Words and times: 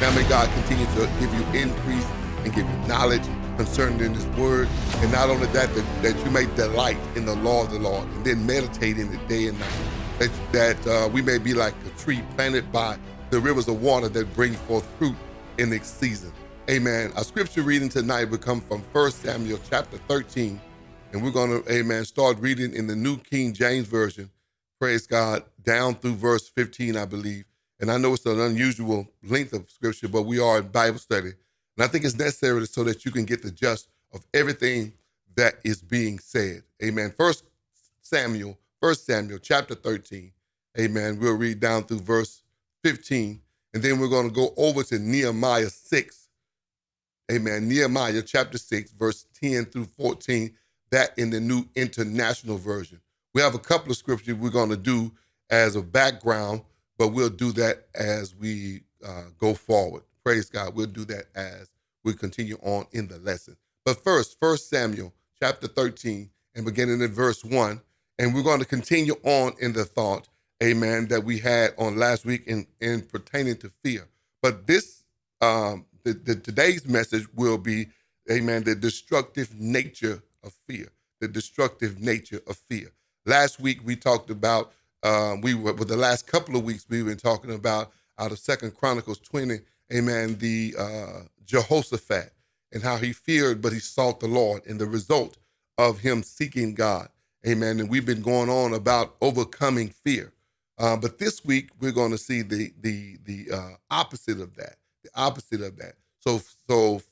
Now 0.00 0.14
may 0.14 0.26
God 0.28 0.48
continue 0.54 0.86
to 0.86 1.10
give 1.20 1.32
you 1.34 1.60
increase 1.60 2.06
and 2.42 2.54
give 2.54 2.68
you 2.68 2.88
knowledge 2.88 3.22
concerning 3.56 4.00
in 4.00 4.14
His 4.14 4.26
Word, 4.38 4.66
and 4.96 5.12
not 5.12 5.28
only 5.28 5.46
that, 5.48 5.74
that, 5.74 6.02
that 6.02 6.24
you 6.24 6.30
may 6.30 6.46
delight 6.56 6.96
in 7.14 7.26
the 7.26 7.36
law 7.36 7.64
of 7.64 7.70
the 7.70 7.78
Lord, 7.78 8.08
and 8.08 8.24
then 8.24 8.46
meditate 8.46 8.98
in 8.98 9.12
it 9.12 9.28
day 9.28 9.48
and 9.48 9.60
night. 9.60 9.72
That, 10.18 10.30
that 10.52 10.86
uh, 10.86 11.08
we 11.08 11.20
may 11.20 11.36
be 11.36 11.52
like 11.52 11.74
a 11.86 11.98
tree 11.98 12.22
planted 12.34 12.72
by 12.72 12.98
the 13.28 13.38
rivers 13.40 13.68
of 13.68 13.82
water 13.82 14.08
that 14.08 14.34
bring 14.34 14.54
forth 14.54 14.86
fruit 14.98 15.16
in 15.58 15.72
its 15.72 15.90
season. 15.90 16.32
Amen. 16.70 17.12
Our 17.16 17.24
scripture 17.24 17.62
reading 17.62 17.90
tonight 17.90 18.30
will 18.30 18.38
come 18.38 18.60
from 18.62 18.82
1 18.92 19.10
Samuel 19.10 19.58
chapter 19.68 19.98
13. 20.08 20.60
And 21.12 21.22
we're 21.22 21.32
going 21.32 21.62
to, 21.62 21.72
amen, 21.72 22.04
start 22.04 22.38
reading 22.38 22.72
in 22.72 22.86
the 22.86 22.96
New 22.96 23.18
King 23.18 23.52
James 23.52 23.86
Version. 23.88 24.30
Praise 24.78 25.06
God, 25.06 25.42
down 25.62 25.96
through 25.96 26.14
verse 26.14 26.48
15, 26.48 26.96
I 26.96 27.04
believe. 27.04 27.44
And 27.80 27.90
I 27.90 27.96
know 27.98 28.14
it's 28.14 28.26
an 28.26 28.40
unusual 28.40 29.08
length 29.22 29.52
of 29.52 29.70
scripture, 29.70 30.08
but 30.08 30.22
we 30.22 30.38
are 30.38 30.58
in 30.58 30.68
Bible 30.68 30.98
study. 30.98 31.30
And 31.76 31.84
I 31.84 31.86
think 31.86 32.04
it's 32.04 32.18
necessary 32.18 32.66
so 32.66 32.84
that 32.84 33.04
you 33.04 33.10
can 33.10 33.24
get 33.24 33.42
the 33.42 33.50
gist 33.50 33.88
of 34.12 34.24
everything 34.34 34.92
that 35.36 35.54
is 35.64 35.80
being 35.82 36.18
said. 36.18 36.62
Amen. 36.82 37.12
First 37.16 37.44
Samuel, 38.02 38.58
First 38.80 39.06
Samuel 39.06 39.38
chapter 39.38 39.74
13. 39.74 40.32
Amen. 40.78 41.18
We'll 41.18 41.36
read 41.36 41.60
down 41.60 41.84
through 41.84 42.00
verse 42.00 42.42
15. 42.84 43.40
And 43.72 43.82
then 43.82 43.98
we're 43.98 44.08
going 44.08 44.28
to 44.28 44.34
go 44.34 44.52
over 44.56 44.82
to 44.84 44.98
Nehemiah 44.98 45.70
6. 45.70 46.28
Amen. 47.30 47.68
Nehemiah 47.68 48.22
chapter 48.22 48.58
6, 48.58 48.92
verse 48.92 49.26
10 49.40 49.66
through 49.66 49.84
14 49.96 50.52
that 50.90 51.16
in 51.18 51.30
the 51.30 51.40
New 51.40 51.64
International 51.74 52.58
Version. 52.58 53.00
We 53.34 53.42
have 53.42 53.54
a 53.54 53.58
couple 53.58 53.90
of 53.90 53.96
scriptures 53.96 54.34
we're 54.34 54.50
going 54.50 54.70
to 54.70 54.76
do 54.76 55.12
as 55.48 55.76
a 55.76 55.82
background, 55.82 56.62
but 57.00 57.08
we'll 57.10 57.30
do 57.30 57.52
that 57.54 57.86
as 57.96 58.36
we 58.36 58.82
uh, 59.06 59.24
go 59.40 59.54
forward. 59.54 60.04
Praise 60.24 60.50
God. 60.50 60.76
We'll 60.76 60.86
do 60.86 61.06
that 61.06 61.24
as 61.34 61.72
we 62.04 62.14
continue 62.14 62.58
on 62.62 62.86
in 62.92 63.08
the 63.08 63.18
lesson. 63.20 63.56
But 63.86 64.04
first, 64.04 64.38
First 64.38 64.70
Samuel 64.70 65.14
chapter 65.42 65.68
13 65.68 66.30
and 66.56 66.66
beginning 66.66 67.00
in 67.02 67.12
verse 67.12 67.44
1. 67.44 67.82
And 68.20 68.34
we're 68.36 68.44
going 68.44 68.60
to 68.60 68.66
continue 68.66 69.16
on 69.24 69.54
in 69.60 69.72
the 69.72 69.86
thought, 69.86 70.28
amen, 70.62 71.08
that 71.08 71.24
we 71.24 71.40
had 71.40 71.72
on 71.78 71.96
last 71.96 72.26
week 72.26 72.44
in, 72.46 72.66
in 72.80 73.02
pertaining 73.02 73.56
to 73.58 73.72
fear. 73.84 74.08
But 74.42 74.68
this, 74.68 75.04
um, 75.40 75.86
the, 76.04 76.14
the, 76.14 76.36
today's 76.36 76.86
message 76.86 77.26
will 77.34 77.58
be, 77.58 77.88
amen, 78.30 78.64
the 78.64 78.76
destructive 78.76 79.54
nature 79.58 80.22
of 80.44 80.54
fear, 80.68 80.90
the 81.20 81.28
destructive 81.28 82.00
nature 82.00 82.42
of 82.48 82.58
fear. 82.70 82.92
Last 83.26 83.60
week 83.60 83.80
we 83.84 83.96
talked 83.96 84.30
about 84.30 84.72
um, 85.04 85.40
we 85.42 85.54
were 85.54 85.74
with 85.74 85.88
the 85.88 85.96
last 85.96 86.26
couple 86.26 86.56
of 86.56 86.64
weeks 86.64 86.86
we've 86.88 87.06
been 87.06 87.16
talking 87.18 87.52
about 87.54 87.92
out 88.18 88.32
of 88.32 88.38
Second 88.38 88.76
Chronicles 88.76 89.18
20, 89.20 89.60
amen, 89.94 90.36
the 90.38 90.74
uh, 90.78 91.20
Jehoshaphat 91.46 92.32
and 92.72 92.82
how 92.82 92.96
he 92.98 93.12
feared 93.12 93.62
but 93.62 93.72
he 93.72 93.80
sought 93.80 94.20
the 94.20 94.28
Lord 94.28 94.66
and 94.66 94.80
the 94.80 94.86
result 94.86 95.38
of 95.78 96.00
him 96.00 96.22
seeking 96.22 96.74
God. 96.74 97.08
Amen. 97.46 97.80
And 97.80 97.88
we've 97.90 98.06
been 98.06 98.22
going 98.22 98.50
on 98.50 98.74
about 98.74 99.16
overcoming 99.20 99.90
fear. 99.90 100.32
Uh, 100.78 100.96
but 100.96 101.18
this 101.18 101.44
week 101.44 101.70
we're 101.80 101.92
going 101.92 102.10
to 102.12 102.18
see 102.18 102.42
the 102.42 102.72
the 102.80 103.18
the 103.24 103.48
uh, 103.52 103.70
opposite 103.90 104.40
of 104.40 104.54
that. 104.56 104.76
The 105.04 105.10
opposite 105.14 105.60
of 105.62 105.76
that. 105.78 105.94
So 106.20 106.40
so 106.68 107.02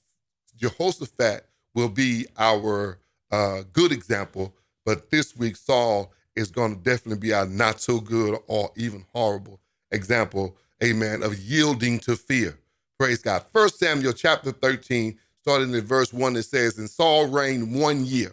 Jehoshaphat 0.57 1.47
will 1.75 1.89
be 1.89 2.27
our 2.39 2.99
uh, 3.31 3.63
good 3.73 3.93
example, 3.93 4.55
but 4.85 5.11
this 5.11 5.37
week 5.37 5.57
Saul 5.57 6.13
is 6.39 6.51
going 6.51 6.77
to 6.77 6.83
definitely 6.83 7.21
be 7.21 7.35
our 7.35 7.47
not 7.47 7.81
so 7.81 8.01
good 8.01 8.39
or 8.47 8.71
even 8.77 9.05
horrible 9.13 9.61
example, 9.91 10.57
amen, 10.83 11.23
of 11.23 11.39
yielding 11.39 11.99
to 12.01 12.17
fear. 12.17 12.57
Praise 12.99 13.19
God. 13.19 13.45
First 13.53 13.79
Samuel 13.79 14.13
chapter 14.13 14.53
13, 14.53 15.19
starting 15.41 15.75
in 15.75 15.85
verse 15.85 16.13
1, 16.13 16.37
it 16.37 16.45
says, 16.45 16.79
And 16.79 16.89
Saul 16.89 17.27
reigned 17.27 17.75
one 17.75 18.05
year. 18.05 18.33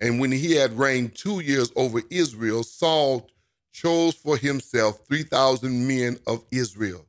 And 0.00 0.18
when 0.18 0.32
he 0.32 0.54
had 0.54 0.76
reigned 0.78 1.14
two 1.14 1.40
years 1.40 1.70
over 1.76 2.00
Israel, 2.10 2.62
Saul 2.62 3.28
chose 3.72 4.14
for 4.14 4.36
himself 4.36 5.00
3,000 5.06 5.86
men 5.86 6.18
of 6.26 6.44
Israel. 6.50 7.06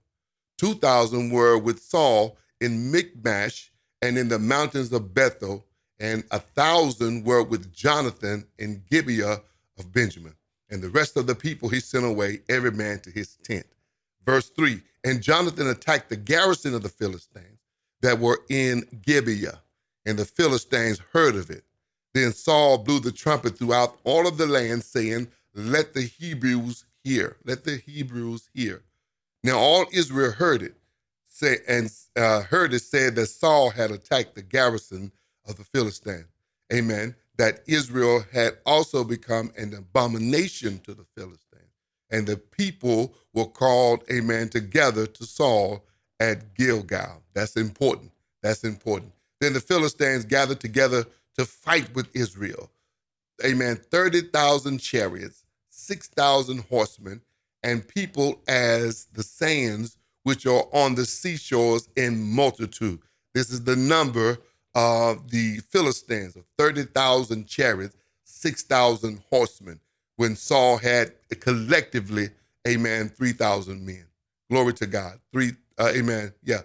2,000 0.59 1.31
were 1.31 1.57
with 1.57 1.79
Saul 1.81 2.37
in 2.61 2.91
Michmash 2.91 3.71
and 4.01 4.17
in 4.17 4.27
the 4.27 4.39
mountains 4.39 4.91
of 4.93 5.13
Bethel, 5.13 5.65
and 5.99 6.23
a 6.31 6.39
thousand 6.39 7.25
were 7.25 7.43
with 7.43 7.73
Jonathan 7.73 8.45
in 8.59 8.83
Gibeah 8.89 9.41
of 9.77 9.91
Benjamin. 9.91 10.35
And 10.73 10.81
the 10.81 10.89
rest 10.89 11.17
of 11.17 11.27
the 11.27 11.35
people 11.35 11.69
he 11.69 11.79
sent 11.79 12.03
away, 12.03 12.41
every 12.49 12.71
man 12.71 12.99
to 13.01 13.11
his 13.11 13.35
tent. 13.43 13.67
Verse 14.25 14.49
3 14.49 14.81
And 15.03 15.21
Jonathan 15.21 15.67
attacked 15.67 16.09
the 16.09 16.15
garrison 16.15 16.73
of 16.73 16.81
the 16.81 16.89
Philistines 16.89 17.59
that 18.01 18.17
were 18.17 18.39
in 18.49 18.83
Gibeah, 19.05 19.61
and 20.07 20.17
the 20.17 20.25
Philistines 20.25 20.99
heard 21.13 21.35
of 21.35 21.51
it. 21.51 21.63
Then 22.15 22.33
Saul 22.33 22.79
blew 22.79 22.99
the 22.99 23.11
trumpet 23.11 23.55
throughout 23.55 23.99
all 24.03 24.27
of 24.27 24.39
the 24.39 24.47
land, 24.47 24.83
saying, 24.83 25.27
Let 25.53 25.93
the 25.93 26.01
Hebrews 26.01 26.85
hear. 27.03 27.37
Let 27.45 27.65
the 27.65 27.77
Hebrews 27.77 28.49
hear. 28.55 28.81
Now 29.43 29.59
all 29.59 29.85
Israel 29.93 30.31
heard 30.31 30.63
it, 30.63 30.73
say, 31.29 31.57
and 31.67 31.93
uh, 32.15 32.41
heard 32.41 32.73
it 32.73 32.81
said 32.81 33.13
that 33.13 33.27
Saul 33.27 33.69
had 33.69 33.91
attacked 33.91 34.33
the 34.33 34.41
garrison 34.41 35.11
of 35.47 35.57
the 35.57 35.65
Philistines. 35.65 36.25
Amen. 36.73 37.13
That 37.37 37.61
Israel 37.67 38.23
had 38.31 38.57
also 38.65 39.03
become 39.03 39.51
an 39.57 39.73
abomination 39.73 40.79
to 40.79 40.93
the 40.93 41.05
Philistines. 41.17 41.39
And 42.11 42.27
the 42.27 42.37
people 42.37 43.13
were 43.33 43.47
called, 43.47 44.03
amen, 44.11 44.49
together 44.49 45.07
to 45.07 45.25
Saul 45.25 45.83
at 46.19 46.53
Gilgal. 46.53 47.23
That's 47.33 47.55
important. 47.55 48.11
That's 48.43 48.63
important. 48.63 49.13
Then 49.41 49.53
the 49.53 49.59
Philistines 49.59 50.25
gathered 50.25 50.59
together 50.59 51.05
to 51.37 51.45
fight 51.45 51.93
with 51.95 52.15
Israel. 52.15 52.69
Amen. 53.43 53.77
30,000 53.77 54.77
chariots, 54.77 55.43
6,000 55.69 56.59
horsemen, 56.69 57.21
and 57.63 57.87
people 57.87 58.41
as 58.47 59.05
the 59.13 59.23
sands 59.23 59.97
which 60.23 60.45
are 60.45 60.65
on 60.71 60.95
the 60.95 61.05
seashores 61.05 61.89
in 61.95 62.21
multitude. 62.21 62.99
This 63.33 63.49
is 63.49 63.63
the 63.63 63.75
number 63.75 64.37
of 64.75 65.29
the 65.29 65.59
Philistines 65.69 66.35
of 66.35 66.45
30,000 66.57 67.47
chariots, 67.47 67.95
6,000 68.25 69.21
horsemen, 69.29 69.79
when 70.17 70.35
Saul 70.35 70.77
had 70.77 71.13
collectively, 71.39 72.29
amen, 72.67 73.09
3,000 73.09 73.85
men. 73.85 74.05
Glory 74.49 74.73
to 74.73 74.87
God. 74.87 75.19
Three, 75.33 75.53
uh, 75.79 75.91
amen, 75.95 76.33
yeah, 76.43 76.61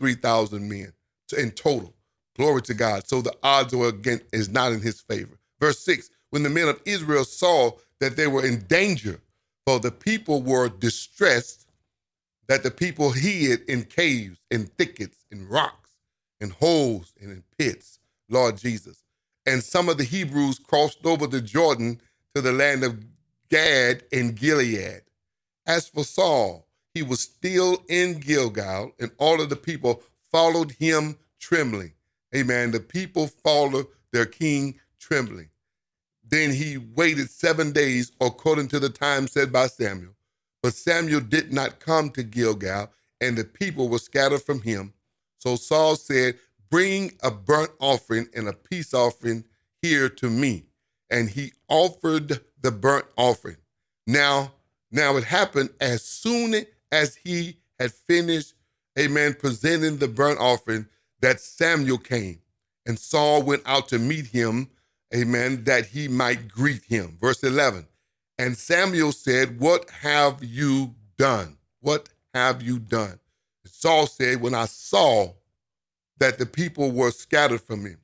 3,000 0.00 0.68
men 0.68 0.92
in 1.38 1.50
total. 1.52 1.94
Glory 2.36 2.62
to 2.62 2.74
God. 2.74 3.06
So 3.08 3.22
the 3.22 3.34
odds 3.42 3.74
are 3.74 3.88
again 3.88 4.20
is 4.32 4.48
not 4.50 4.72
in 4.72 4.80
his 4.80 5.00
favor. 5.00 5.38
Verse 5.60 5.80
6 5.80 6.10
When 6.30 6.42
the 6.42 6.50
men 6.50 6.68
of 6.68 6.80
Israel 6.84 7.24
saw 7.24 7.72
that 8.00 8.16
they 8.16 8.26
were 8.26 8.44
in 8.44 8.62
danger, 8.66 9.20
for 9.66 9.80
the 9.80 9.90
people 9.92 10.42
were 10.42 10.68
distressed, 10.68 11.66
that 12.48 12.62
the 12.62 12.70
people 12.70 13.12
hid 13.12 13.62
in 13.68 13.84
caves, 13.84 14.38
in 14.50 14.66
thickets, 14.66 15.24
in 15.32 15.48
rocks 15.48 15.85
in 16.40 16.50
holes 16.50 17.14
and 17.20 17.30
in 17.30 17.42
pits, 17.58 17.98
Lord 18.28 18.58
Jesus. 18.58 19.02
And 19.46 19.62
some 19.62 19.88
of 19.88 19.98
the 19.98 20.04
Hebrews 20.04 20.58
crossed 20.58 21.04
over 21.06 21.26
the 21.26 21.40
Jordan 21.40 22.00
to 22.34 22.40
the 22.40 22.52
land 22.52 22.84
of 22.84 23.04
Gad 23.48 24.02
and 24.12 24.36
Gilead. 24.36 25.02
As 25.66 25.88
for 25.88 26.04
Saul, 26.04 26.66
he 26.94 27.02
was 27.02 27.20
still 27.20 27.82
in 27.88 28.20
Gilgal, 28.20 28.92
and 28.98 29.10
all 29.18 29.40
of 29.40 29.50
the 29.50 29.56
people 29.56 30.02
followed 30.30 30.72
him 30.72 31.16
trembling. 31.38 31.92
Amen. 32.34 32.70
The 32.70 32.80
people 32.80 33.28
followed 33.28 33.86
their 34.12 34.26
king 34.26 34.78
trembling. 34.98 35.50
Then 36.28 36.52
he 36.52 36.78
waited 36.78 37.30
seven 37.30 37.72
days 37.72 38.12
according 38.20 38.68
to 38.68 38.80
the 38.80 38.88
time 38.88 39.28
said 39.28 39.52
by 39.52 39.68
Samuel. 39.68 40.14
But 40.62 40.74
Samuel 40.74 41.20
did 41.20 41.52
not 41.52 41.78
come 41.78 42.10
to 42.10 42.22
Gilgal, 42.24 42.90
and 43.20 43.36
the 43.36 43.44
people 43.44 43.88
were 43.88 43.98
scattered 43.98 44.42
from 44.42 44.62
him. 44.62 44.92
So 45.38 45.56
Saul 45.56 45.96
said, 45.96 46.38
Bring 46.70 47.12
a 47.22 47.30
burnt 47.30 47.70
offering 47.78 48.28
and 48.34 48.48
a 48.48 48.52
peace 48.52 48.92
offering 48.92 49.44
here 49.82 50.08
to 50.08 50.28
me. 50.28 50.64
And 51.10 51.30
he 51.30 51.52
offered 51.68 52.40
the 52.60 52.72
burnt 52.72 53.06
offering. 53.16 53.56
Now, 54.06 54.52
now 54.90 55.16
it 55.16 55.24
happened 55.24 55.70
as 55.80 56.02
soon 56.02 56.54
as 56.90 57.14
he 57.16 57.58
had 57.78 57.92
finished, 57.92 58.54
amen, 58.98 59.36
presenting 59.38 59.98
the 59.98 60.08
burnt 60.08 60.40
offering, 60.40 60.86
that 61.20 61.40
Samuel 61.40 61.98
came. 61.98 62.40
And 62.86 62.98
Saul 62.98 63.42
went 63.42 63.62
out 63.66 63.88
to 63.88 63.98
meet 63.98 64.26
him, 64.26 64.68
amen, 65.14 65.64
that 65.64 65.86
he 65.86 66.08
might 66.08 66.48
greet 66.48 66.84
him. 66.84 67.18
Verse 67.20 67.42
11. 67.42 67.86
And 68.38 68.56
Samuel 68.56 69.12
said, 69.12 69.58
What 69.60 69.88
have 69.90 70.42
you 70.44 70.94
done? 71.16 71.56
What 71.80 72.08
have 72.34 72.62
you 72.62 72.78
done? 72.78 73.18
Saul 73.64 74.06
said, 74.06 74.40
When 74.40 74.54
I 74.54 74.66
saw 74.66 75.32
that 76.18 76.38
the 76.38 76.46
people 76.46 76.92
were 76.92 77.10
scattered 77.10 77.60
from 77.62 77.84
him, 77.86 77.98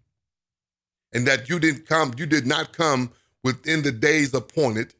and 1.12 1.26
that 1.26 1.48
you 1.48 1.58
didn't 1.58 1.86
come, 1.86 2.12
you 2.16 2.26
did 2.26 2.46
not 2.46 2.72
come 2.72 3.10
within 3.44 3.82
the 3.82 3.92
days 3.92 4.34
appointed, 4.34 4.94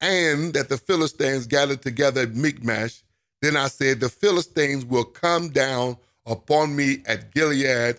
and 0.00 0.54
that 0.54 0.68
the 0.68 0.78
Philistines 0.78 1.46
gathered 1.46 1.82
together 1.82 2.22
at 2.22 2.34
Michmash, 2.34 3.02
Then 3.42 3.56
I 3.56 3.68
said, 3.68 4.00
The 4.00 4.08
Philistines 4.08 4.84
will 4.84 5.04
come 5.04 5.50
down 5.50 5.96
upon 6.26 6.74
me 6.76 7.02
at 7.06 7.34
Gilead, 7.34 7.98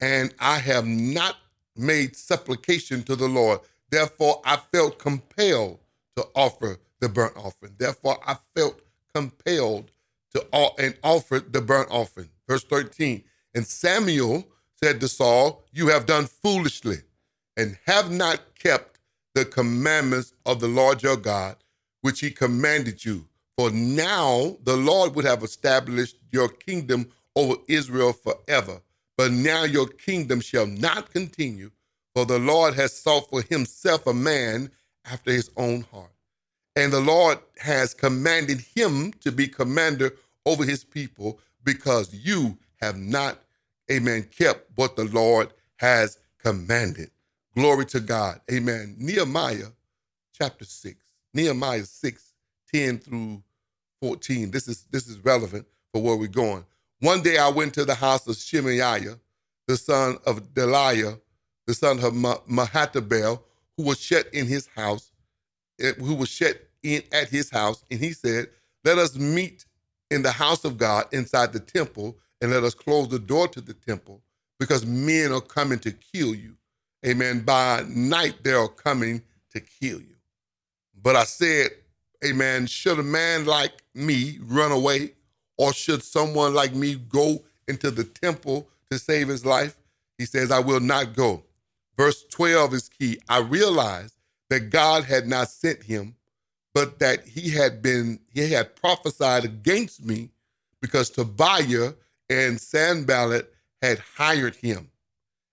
and 0.00 0.34
I 0.40 0.58
have 0.58 0.86
not 0.86 1.36
made 1.76 2.16
supplication 2.16 3.02
to 3.04 3.16
the 3.16 3.28
Lord. 3.28 3.60
Therefore, 3.90 4.40
I 4.44 4.56
felt 4.72 4.98
compelled 4.98 5.78
to 6.16 6.26
offer 6.34 6.78
the 7.00 7.08
burnt 7.08 7.36
offering. 7.36 7.74
Therefore, 7.78 8.18
I 8.26 8.36
felt 8.54 8.80
compelled 9.14 9.90
to 10.34 10.46
and 10.78 10.96
offered 11.02 11.52
the 11.52 11.60
burnt 11.60 11.90
offering. 11.90 12.30
Verse 12.48 12.64
13. 12.64 13.22
And 13.56 13.66
Samuel 13.66 14.46
said 14.82 15.00
to 15.00 15.08
Saul, 15.08 15.64
You 15.72 15.88
have 15.88 16.06
done 16.06 16.26
foolishly 16.26 16.98
and 17.56 17.78
have 17.86 18.12
not 18.12 18.42
kept 18.58 19.00
the 19.34 19.46
commandments 19.46 20.34
of 20.44 20.60
the 20.60 20.68
Lord 20.68 21.02
your 21.02 21.16
God, 21.16 21.56
which 22.02 22.20
he 22.20 22.30
commanded 22.30 23.04
you. 23.04 23.26
For 23.56 23.70
now 23.70 24.58
the 24.64 24.76
Lord 24.76 25.14
would 25.16 25.24
have 25.24 25.42
established 25.42 26.16
your 26.30 26.48
kingdom 26.48 27.08
over 27.34 27.56
Israel 27.66 28.12
forever. 28.12 28.82
But 29.16 29.32
now 29.32 29.64
your 29.64 29.88
kingdom 29.88 30.40
shall 30.40 30.66
not 30.66 31.10
continue, 31.10 31.70
for 32.14 32.26
the 32.26 32.38
Lord 32.38 32.74
has 32.74 32.94
sought 32.94 33.30
for 33.30 33.40
himself 33.42 34.06
a 34.06 34.14
man 34.14 34.70
after 35.06 35.32
his 35.32 35.50
own 35.56 35.86
heart. 35.92 36.12
And 36.76 36.92
the 36.92 37.00
Lord 37.00 37.38
has 37.58 37.94
commanded 37.94 38.60
him 38.60 39.12
to 39.22 39.32
be 39.32 39.48
commander 39.48 40.12
over 40.44 40.64
his 40.64 40.84
people 40.84 41.40
because 41.64 42.12
you 42.12 42.58
have 42.80 42.98
not, 42.98 43.38
amen, 43.90 44.28
kept 44.36 44.70
what 44.76 44.96
the 44.96 45.04
Lord 45.04 45.50
has 45.76 46.18
commanded. 46.42 47.10
Glory 47.56 47.86
to 47.86 48.00
God. 48.00 48.40
Amen. 48.52 48.96
Nehemiah 48.98 49.68
chapter 50.32 50.64
6. 50.64 50.96
Nehemiah 51.34 51.84
6, 51.84 52.32
10 52.72 52.98
through 52.98 53.42
14. 54.02 54.50
This 54.52 54.68
is 54.68 54.86
this 54.90 55.08
is 55.08 55.18
relevant 55.24 55.66
for 55.92 56.02
where 56.02 56.16
we're 56.16 56.28
going. 56.28 56.64
One 57.00 57.22
day 57.22 57.38
I 57.38 57.48
went 57.50 57.74
to 57.74 57.84
the 57.84 57.94
house 57.96 58.26
of 58.28 58.36
Shemaiah, 58.36 59.18
the 59.68 59.76
son 59.76 60.18
of 60.26 60.54
Delaiah, 60.54 61.20
the 61.66 61.74
son 61.74 61.98
of 62.00 62.14
Mehetabel, 62.14 63.40
who 63.76 63.84
was 63.84 64.00
shut 64.00 64.28
in 64.34 64.46
his 64.46 64.68
house, 64.76 65.12
eh, 65.80 65.92
who 65.98 66.14
was 66.14 66.30
shut 66.30 66.60
in 66.82 67.02
at 67.12 67.28
his 67.28 67.50
house, 67.50 67.84
and 67.90 68.00
he 68.00 68.12
said, 68.12 68.48
Let 68.84 68.98
us 68.98 69.16
meet 69.16 69.66
in 70.10 70.22
the 70.22 70.32
house 70.32 70.64
of 70.64 70.78
God 70.78 71.06
inside 71.12 71.52
the 71.52 71.60
temple, 71.60 72.18
and 72.40 72.50
let 72.50 72.64
us 72.64 72.74
close 72.74 73.08
the 73.08 73.18
door 73.18 73.48
to 73.48 73.60
the 73.60 73.74
temple, 73.74 74.22
because 74.58 74.86
men 74.86 75.32
are 75.32 75.40
coming 75.40 75.78
to 75.80 75.92
kill 75.92 76.34
you. 76.34 76.56
Amen. 77.06 77.40
By 77.40 77.84
night 77.88 78.42
they 78.42 78.52
are 78.52 78.68
coming 78.68 79.22
to 79.52 79.60
kill 79.60 80.00
you. 80.00 80.16
But 81.02 81.16
I 81.16 81.24
said, 81.24 81.70
Amen. 82.24 82.66
Should 82.66 82.98
a 82.98 83.02
man 83.02 83.44
like 83.44 83.72
me 83.94 84.38
run 84.42 84.72
away, 84.72 85.12
or 85.58 85.72
should 85.72 86.02
someone 86.02 86.54
like 86.54 86.74
me 86.74 86.96
go 86.96 87.44
into 87.68 87.90
the 87.90 88.04
temple 88.04 88.68
to 88.90 88.98
save 88.98 89.28
his 89.28 89.44
life? 89.44 89.76
He 90.18 90.24
says, 90.24 90.50
I 90.50 90.60
will 90.60 90.80
not 90.80 91.14
go. 91.14 91.42
Verse 91.96 92.24
12 92.30 92.74
is 92.74 92.88
key. 92.88 93.18
I 93.28 93.38
realized 93.38 94.14
that 94.50 94.70
God 94.70 95.04
had 95.04 95.26
not 95.26 95.48
sent 95.48 95.82
him, 95.82 96.14
but 96.74 96.98
that 96.98 97.26
he 97.26 97.50
had 97.50 97.82
been, 97.82 98.18
he 98.32 98.50
had 98.52 98.76
prophesied 98.76 99.44
against 99.44 100.04
me 100.04 100.30
because 100.80 101.10
Tobiah 101.10 101.92
and 102.28 102.60
Sanballat 102.60 103.52
had 103.82 103.98
hired 103.98 104.56
him. 104.56 104.90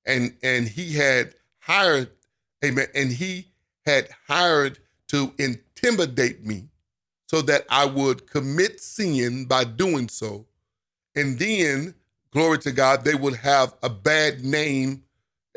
And 0.06 0.36
and 0.44 0.68
he 0.68 0.94
had 0.94 1.36
hired, 1.60 2.10
amen, 2.64 2.88
and 2.94 3.12
he 3.12 3.48
had 3.86 4.10
hired 4.28 4.80
to 5.10 5.34
intimidate 5.38 6.46
me 6.46 6.66
so 7.28 7.42
that 7.44 7.66
I 7.70 7.86
would 7.86 8.30
commit 8.30 8.82
sin 8.82 9.46
by 9.46 9.64
doing 9.64 10.10
so. 10.10 10.46
And 11.16 11.38
then, 11.40 11.96
glory 12.32 12.58
to 12.60 12.72
God, 12.72 13.04
they 13.04 13.16
would 13.16 13.36
have 13.36 13.74
a 13.82 13.90
bad 13.90 14.44
name, 14.44 15.04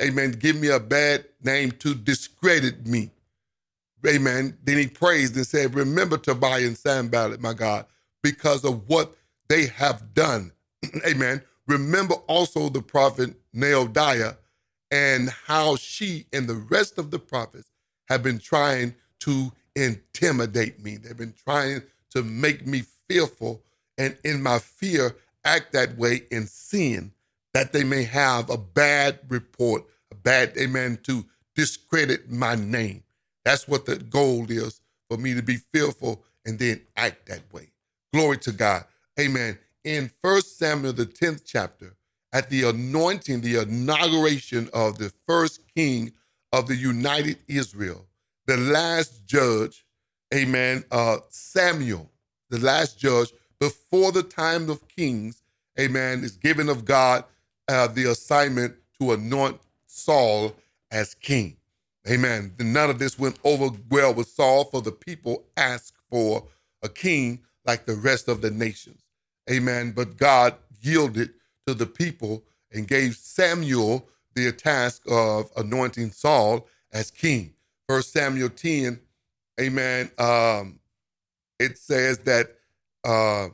amen, 0.03 0.33
give 0.33 0.57
me 0.57 0.69
a 0.69 0.81
bad 0.81 1.25
name 1.43 1.73
to 1.73 1.95
discredit 1.95 2.87
me. 2.87 3.11
Amen. 4.07 4.57
Then 4.63 4.79
he 4.79 4.87
praised 4.87 5.37
and 5.37 5.47
said, 5.47 5.75
Remember 5.75 6.17
Tobiah 6.17 6.67
and 6.67 6.77
Sanballat, 6.77 7.41
my 7.41 7.55
God, 7.55 7.87
because 8.23 8.65
of 8.65 8.89
what 8.89 9.15
they 9.49 9.67
have 9.67 10.15
done. 10.15 10.53
amen. 11.07 11.43
Remember 11.69 12.15
also 12.29 12.69
the 12.69 12.83
prophet 12.83 13.35
Noadiah 13.55 14.37
and 14.91 15.31
how 15.31 15.77
she 15.77 16.27
and 16.33 16.49
the 16.49 16.55
rest 16.57 16.99
of 16.99 17.11
the 17.11 17.19
prophets 17.19 17.71
have 18.09 18.23
been 18.23 18.39
trying 18.39 18.95
to 19.21 19.53
intimidate 19.77 20.83
me. 20.83 20.97
They've 20.97 21.17
been 21.17 21.35
trying 21.45 21.83
to 22.13 22.23
make 22.23 22.67
me 22.67 22.85
fearful 23.09 23.63
and 23.99 24.17
in 24.25 24.43
my 24.43 24.61
fear 24.61 25.17
act 25.45 25.73
that 25.75 25.97
way 25.99 26.23
in 26.31 26.47
sin 26.47 27.13
that 27.55 27.73
they 27.73 27.85
may 27.85 28.05
have 28.05 28.51
a 28.51 28.59
bad 28.59 29.21
report, 29.29 29.85
a 30.13 30.17
bad, 30.17 30.53
amen, 30.59 30.99
to 31.05 31.25
discredit 31.57 32.31
my 32.31 32.55
name. 32.55 33.03
That's 33.45 33.69
what 33.69 33.87
the 33.87 33.97
goal 33.97 34.47
is 34.51 34.81
for 35.11 35.19
me 35.19 35.35
to 35.35 35.43
be 35.43 35.57
fearful 35.57 36.23
and 36.47 36.59
then 36.59 36.83
act 36.97 37.27
that 37.29 37.43
way. 37.53 37.69
Glory 38.13 38.39
to 38.39 38.53
God. 38.53 38.85
Amen. 39.21 39.59
In 39.87 40.11
First 40.21 40.59
Samuel, 40.59 40.95
the 40.95 41.07
10th 41.07 41.45
chapter, 41.47 41.95
at 42.33 42.51
the 42.51 42.65
anointing, 42.69 43.43
the 43.43 43.63
inauguration 43.63 44.69
of 44.75 44.99
the 44.99 45.13
first 45.29 45.61
king 45.77 46.13
of 46.53 46.67
the 46.67 46.75
united 46.75 47.39
Israel, 47.47 48.05
the 48.49 48.57
last 48.57 49.25
judge, 49.27 49.87
amen, 50.35 50.85
uh, 50.91 51.19
Samuel, 51.31 52.11
the 52.51 52.59
last 52.59 52.99
judge 52.99 53.33
before 53.61 54.11
the 54.11 54.25
time 54.25 54.71
of 54.71 54.89
kings, 54.89 55.45
amen, 55.79 56.25
is 56.25 56.37
given 56.37 56.69
of 56.69 56.85
God 56.85 57.25
uh, 57.69 57.87
the 57.87 58.11
assignment 58.11 58.75
to 59.01 59.13
anoint 59.13 59.61
Saul 59.87 60.57
as 60.91 61.15
king. 61.15 61.59
Amen. 62.11 62.53
None 62.59 62.91
of 62.91 62.99
this 62.99 63.21
went 63.21 63.39
over 63.45 63.69
well 63.89 64.13
with 64.13 64.27
Saul, 64.27 64.65
for 64.65 64.83
the 64.83 64.93
people 64.93 65.45
asked 65.57 65.95
for 66.11 66.45
a 66.83 66.89
king 66.89 67.41
like 67.65 67.87
the 67.87 67.95
rest 67.95 68.27
of 68.29 68.43
the 68.43 68.51
nations. 68.51 69.06
Amen. 69.51 69.93
But 69.93 70.17
God 70.17 70.55
yielded 70.81 71.31
to 71.67 71.75
the 71.75 71.87
people 71.87 72.45
and 72.73 72.89
gave 72.89 73.17
Samuel 73.17 74.09
the 74.35 74.53
task 74.53 75.03
of 75.11 75.51
anointing 75.57 76.11
Saul 76.13 76.67
as 76.93 77.11
king. 77.11 77.55
First 77.89 78.13
Samuel 78.13 78.51
10, 78.51 79.01
amen. 79.61 80.11
Um, 80.19 80.81
it 81.59 81.79
says 81.79 82.19
that 82.21 82.49
uh, 83.05 83.49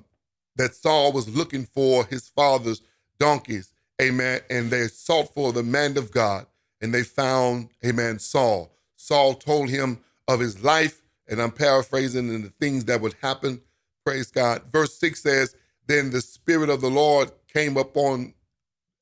that 0.56 0.75
Saul 0.75 1.12
was 1.12 1.29
looking 1.35 1.65
for 1.67 2.05
his 2.06 2.29
father's 2.29 2.83
donkeys, 3.19 3.73
amen, 4.00 4.41
and 4.50 4.71
they 4.71 4.89
sought 4.89 5.32
for 5.34 5.53
the 5.53 5.63
man 5.63 5.96
of 5.96 6.11
God, 6.11 6.46
and 6.81 6.93
they 6.93 7.03
found, 7.03 7.69
amen, 7.84 8.19
Saul. 8.19 8.72
Saul 8.96 9.34
told 9.34 9.69
him 9.69 10.01
of 10.29 10.41
his 10.41 10.63
life, 10.63 11.03
and 11.29 11.41
I'm 11.41 11.53
paraphrasing 11.53 12.29
and 12.34 12.44
the 12.44 12.53
things 12.61 12.84
that 12.87 13.01
would 13.01 13.15
happen. 13.22 13.61
Praise 14.05 14.31
God. 14.31 14.63
Verse 14.70 14.94
6 14.99 15.22
says, 15.22 15.56
Then 15.86 16.10
the 16.10 16.20
Spirit 16.20 16.70
of 16.70 16.81
the 16.81 16.91
Lord 16.91 17.32
came 17.53 17.77
upon, 17.77 18.34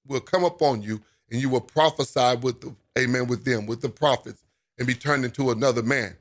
will 0.07 0.21
come 0.21 0.45
upon 0.45 0.83
you, 0.83 1.01
and 1.31 1.41
you 1.41 1.49
will 1.49 1.61
prophesy 1.61 2.37
with 2.43 2.61
the, 2.61 2.75
amen, 2.99 3.29
with 3.29 3.45
them, 3.45 3.67
with 3.67 3.81
the 3.81 3.89
prophets, 3.89 4.45
and 4.79 4.87
be 4.87 4.95
turned 4.95 5.25
into 5.25 5.51
another 5.51 5.83
man. 5.83 6.17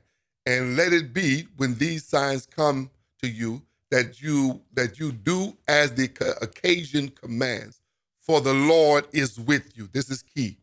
And 0.46 0.76
let 0.76 0.92
it 0.92 1.12
be 1.14 1.46
when 1.56 1.76
these 1.76 2.04
signs 2.04 2.46
come 2.46 2.90
to 3.22 3.28
you 3.28 3.62
that 3.90 4.22
you 4.22 4.60
that 4.74 4.98
you 4.98 5.12
do 5.12 5.56
as 5.68 5.94
the 5.94 6.08
occasion 6.42 7.08
commands. 7.10 7.80
For 8.22 8.40
the 8.40 8.54
Lord 8.54 9.06
is 9.12 9.38
with 9.40 9.76
you. 9.76 9.88
This 9.92 10.10
is 10.10 10.22
key. 10.22 10.58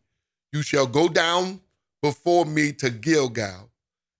You 0.52 0.62
shall 0.62 0.86
go 0.86 1.08
down 1.08 1.60
before 2.02 2.46
me 2.46 2.72
to 2.74 2.90
Gilgal, 2.90 3.70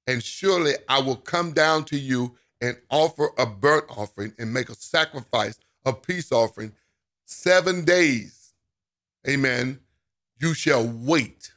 and 0.06 0.22
surely 0.22 0.74
I 0.88 1.00
will 1.00 1.16
come 1.16 1.52
down 1.52 1.84
to 1.86 1.98
you 1.98 2.36
and 2.60 2.76
offer 2.90 3.30
a 3.38 3.46
burnt 3.46 3.86
offering 3.90 4.34
and 4.38 4.52
make 4.52 4.68
a 4.70 4.74
sacrifice, 4.74 5.58
a 5.88 5.94
peace 5.94 6.32
offering. 6.32 6.72
Seven 7.26 7.84
days, 7.84 8.54
amen, 9.28 9.80
you 10.40 10.54
shall 10.54 10.86
wait 10.88 11.50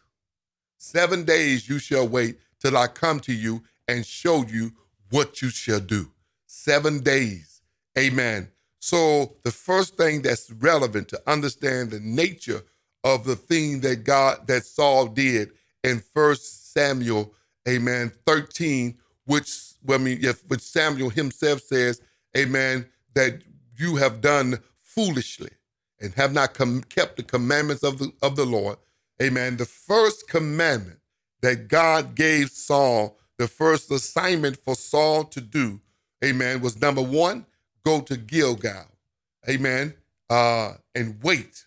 Seven 0.79 1.25
days 1.25 1.69
you 1.69 1.79
shall 1.79 2.07
wait 2.07 2.39
till 2.59 2.77
I 2.77 2.87
come 2.87 3.19
to 3.21 3.33
you 3.33 3.63
and 3.87 4.05
show 4.05 4.45
you 4.45 4.73
what 5.11 5.41
you 5.41 5.49
shall 5.49 5.79
do. 5.79 6.11
Seven 6.47 7.01
days. 7.01 7.61
Amen. 7.97 8.49
So, 8.79 9.35
the 9.43 9.51
first 9.51 9.97
thing 9.97 10.21
that's 10.23 10.51
relevant 10.51 11.09
to 11.09 11.21
understand 11.27 11.91
the 11.91 12.01
nature 12.01 12.63
of 13.03 13.25
the 13.25 13.35
thing 13.37 13.81
that 13.81 14.05
God, 14.05 14.47
that 14.47 14.65
Saul 14.65 15.07
did 15.07 15.51
in 15.83 15.99
First 16.13 16.73
Samuel, 16.73 17.33
amen, 17.69 18.11
13, 18.27 18.97
which, 19.25 19.55
I 19.89 19.97
mean, 19.97 20.23
which 20.47 20.61
Samuel 20.61 21.09
himself 21.11 21.61
says, 21.61 22.01
amen, 22.37 22.87
that 23.15 23.41
you 23.81 23.97
have 23.97 24.21
done 24.21 24.59
foolishly 24.81 25.51
and 26.01 26.13
have 26.15 26.33
not 26.33 26.55
com- 26.55 26.83
kept 26.83 27.17
the 27.17 27.23
commandments 27.23 27.83
of 27.83 27.99
the, 27.99 28.13
of 28.23 28.37
the 28.37 28.45
Lord 28.45 28.77
Amen. 29.21 29.57
The 29.57 29.65
first 29.65 30.27
commandment 30.29 30.99
that 31.41 31.67
God 31.69 32.15
gave 32.15 32.49
Saul, 32.51 33.17
the 33.37 33.47
first 33.47 33.91
assignment 33.91 34.57
for 34.57 34.75
Saul 34.75 35.25
to 35.25 35.41
do, 35.41 35.79
amen, 36.23 36.61
was 36.61 36.81
number 36.81 37.01
one, 37.03 37.45
go 37.85 38.01
to 38.01 38.17
Gilgal, 38.17 38.87
amen, 39.49 39.93
uh, 40.29 40.73
and 40.95 41.19
wait, 41.23 41.65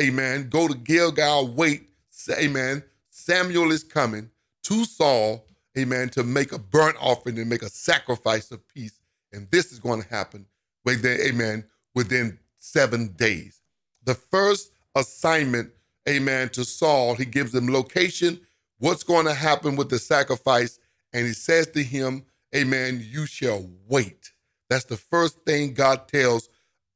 amen. 0.00 0.48
Go 0.50 0.68
to 0.68 0.74
Gilgal, 0.74 1.48
wait, 1.48 1.88
amen. 2.30 2.82
Samuel 3.10 3.72
is 3.72 3.84
coming 3.84 4.30
to 4.64 4.84
Saul, 4.86 5.46
amen, 5.78 6.10
to 6.10 6.24
make 6.24 6.52
a 6.52 6.58
burnt 6.58 6.96
offering 7.00 7.38
and 7.38 7.50
make 7.50 7.62
a 7.62 7.70
sacrifice 7.70 8.50
of 8.52 8.66
peace. 8.68 9.00
And 9.32 9.48
this 9.50 9.72
is 9.72 9.78
going 9.80 10.02
to 10.02 10.08
happen 10.08 10.46
within, 10.84 11.20
amen, 11.20 11.64
within 11.94 12.38
seven 12.58 13.08
days. 13.16 13.60
The 14.04 14.14
first 14.14 14.72
assignment, 14.94 15.70
amen, 16.08 16.50
to 16.50 16.64
Saul, 16.64 17.14
he 17.14 17.24
gives 17.24 17.54
him 17.54 17.72
location, 17.72 18.40
what's 18.78 19.02
going 19.02 19.26
to 19.26 19.34
happen 19.34 19.76
with 19.76 19.90
the 19.90 19.98
sacrifice, 19.98 20.78
and 21.12 21.26
he 21.26 21.32
says 21.32 21.66
to 21.68 21.82
him, 21.82 22.24
amen, 22.54 23.04
you 23.08 23.26
shall 23.26 23.68
wait. 23.88 24.32
That's 24.68 24.84
the 24.84 24.96
first 24.96 25.40
thing 25.44 25.74
God 25.74 26.08
tells, 26.08 26.48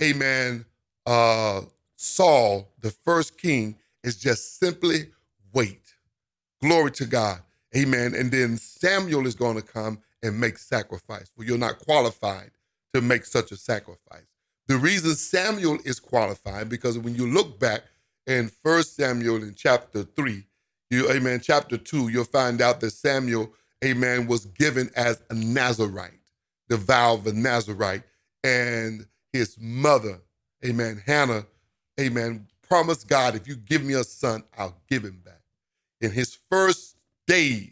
amen, 0.03 0.64
uh, 1.07 1.62
Saul, 1.97 2.73
the 2.81 2.91
first 2.91 3.38
king, 3.38 3.76
is 4.03 4.17
just 4.17 4.59
simply 4.59 5.11
wait. 5.53 5.95
Glory 6.62 6.91
to 6.93 7.07
God. 7.07 7.41
Amen. 7.76 8.14
And 8.14 8.31
then 8.31 8.57
Samuel 8.57 9.26
is 9.26 9.35
going 9.35 9.57
to 9.57 9.62
come 9.62 9.99
and 10.23 10.38
make 10.38 10.59
sacrifice. 10.59 11.31
Well, 11.37 11.47
you're 11.47 11.59
not 11.59 11.79
qualified 11.79 12.50
to 12.95 13.01
make 13.01 13.25
such 13.25 13.53
a 13.53 13.57
sacrifice. 13.57 14.25
The 14.69 14.77
reason 14.77 15.15
Samuel 15.15 15.79
is 15.85 16.01
qualified, 16.01 16.69
because 16.69 16.97
when 16.97 17.15
you 17.15 17.27
look 17.27 17.59
back 17.59 17.83
in 18.27 18.49
First 18.63 18.97
Samuel 18.97 19.43
in 19.43 19.55
chapter 19.55 20.05
3, 20.05 20.45
you, 20.91 21.11
amen, 21.11 21.41
chapter 21.43 21.77
2, 21.77 22.09
you'll 22.09 22.25
find 22.25 22.63
out 22.63 22.81
that 22.81 22.91
Samuel, 22.93 23.53
amen, 23.85 24.27
was 24.27 24.47
given 24.47 24.91
as 24.97 25.21
a 25.29 25.35
Nazarite, 25.35 26.21
the 26.69 26.77
vow 26.77 27.15
of 27.15 27.27
a 27.27 27.33
Nazarite. 27.33 28.05
And 28.45 29.07
his 29.33 29.57
mother, 29.61 30.21
amen, 30.65 31.03
Hannah, 31.05 31.47
amen, 32.01 32.47
promised 32.67 33.09
God, 33.09 33.35
if 33.35 33.49
you 33.49 33.57
give 33.57 33.83
me 33.83 33.95
a 33.95 34.05
son, 34.05 34.45
I'll 34.57 34.77
give 34.89 35.05
him 35.05 35.21
back. 35.25 35.41
In 36.01 36.13
his 36.13 36.39
first 36.49 36.97
days, 37.27 37.71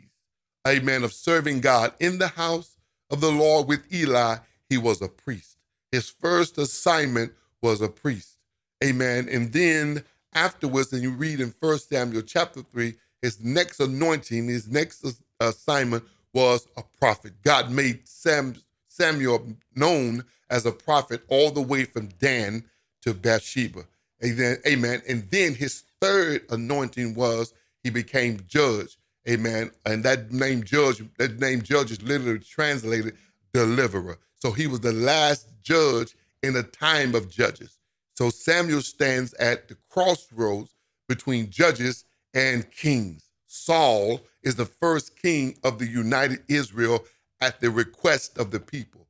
amen, 0.66 1.04
of 1.04 1.12
serving 1.12 1.60
God 1.60 1.94
in 2.00 2.18
the 2.18 2.28
house 2.28 2.76
of 3.08 3.20
the 3.20 3.30
Lord 3.30 3.68
with 3.68 3.92
Eli, 3.92 4.38
he 4.72 4.78
was 4.78 5.02
a 5.02 5.08
priest. 5.08 5.58
His 5.90 6.08
first 6.08 6.56
assignment 6.56 7.32
was 7.60 7.82
a 7.82 7.88
priest. 7.88 8.38
Amen. 8.82 9.28
And 9.30 9.52
then 9.52 10.02
afterwards, 10.32 10.94
and 10.94 11.02
you 11.02 11.10
read 11.10 11.40
in 11.40 11.50
First 11.50 11.90
Samuel 11.90 12.22
chapter 12.22 12.62
3, 12.62 12.94
his 13.20 13.38
next 13.44 13.80
anointing, 13.80 14.48
his 14.48 14.68
next 14.68 15.04
assignment 15.38 16.04
was 16.32 16.66
a 16.78 16.82
prophet. 16.98 17.34
God 17.42 17.70
made 17.70 18.08
Sam, 18.08 18.54
Samuel 18.88 19.46
known 19.76 20.24
as 20.48 20.64
a 20.64 20.72
prophet 20.72 21.20
all 21.28 21.50
the 21.50 21.60
way 21.60 21.84
from 21.84 22.08
Dan 22.18 22.64
to 23.02 23.12
Beersheba. 23.12 23.84
Amen. 24.24 24.56
Amen. 24.66 25.02
And 25.06 25.28
then 25.30 25.54
his 25.54 25.84
third 26.00 26.46
anointing 26.48 27.12
was 27.12 27.52
he 27.84 27.90
became 27.90 28.40
judge. 28.48 28.96
Amen. 29.28 29.70
And 29.84 30.02
that 30.04 30.32
name 30.32 30.64
judge, 30.64 31.04
that 31.18 31.38
name 31.38 31.60
judge 31.60 31.90
is 31.90 32.00
literally 32.00 32.38
translated 32.38 33.18
deliverer. 33.52 34.16
So 34.42 34.50
he 34.50 34.66
was 34.66 34.80
the 34.80 34.92
last 34.92 35.46
judge 35.62 36.16
in 36.42 36.56
a 36.56 36.64
time 36.64 37.14
of 37.14 37.30
judges. 37.30 37.78
So 38.16 38.28
Samuel 38.28 38.82
stands 38.82 39.34
at 39.34 39.68
the 39.68 39.76
crossroads 39.88 40.74
between 41.08 41.48
judges 41.48 42.04
and 42.34 42.68
kings. 42.72 43.30
Saul 43.46 44.20
is 44.42 44.56
the 44.56 44.64
first 44.66 45.16
king 45.22 45.56
of 45.62 45.78
the 45.78 45.86
united 45.86 46.40
Israel 46.48 47.04
at 47.40 47.60
the 47.60 47.70
request 47.70 48.36
of 48.36 48.50
the 48.50 48.58
people. 48.58 49.06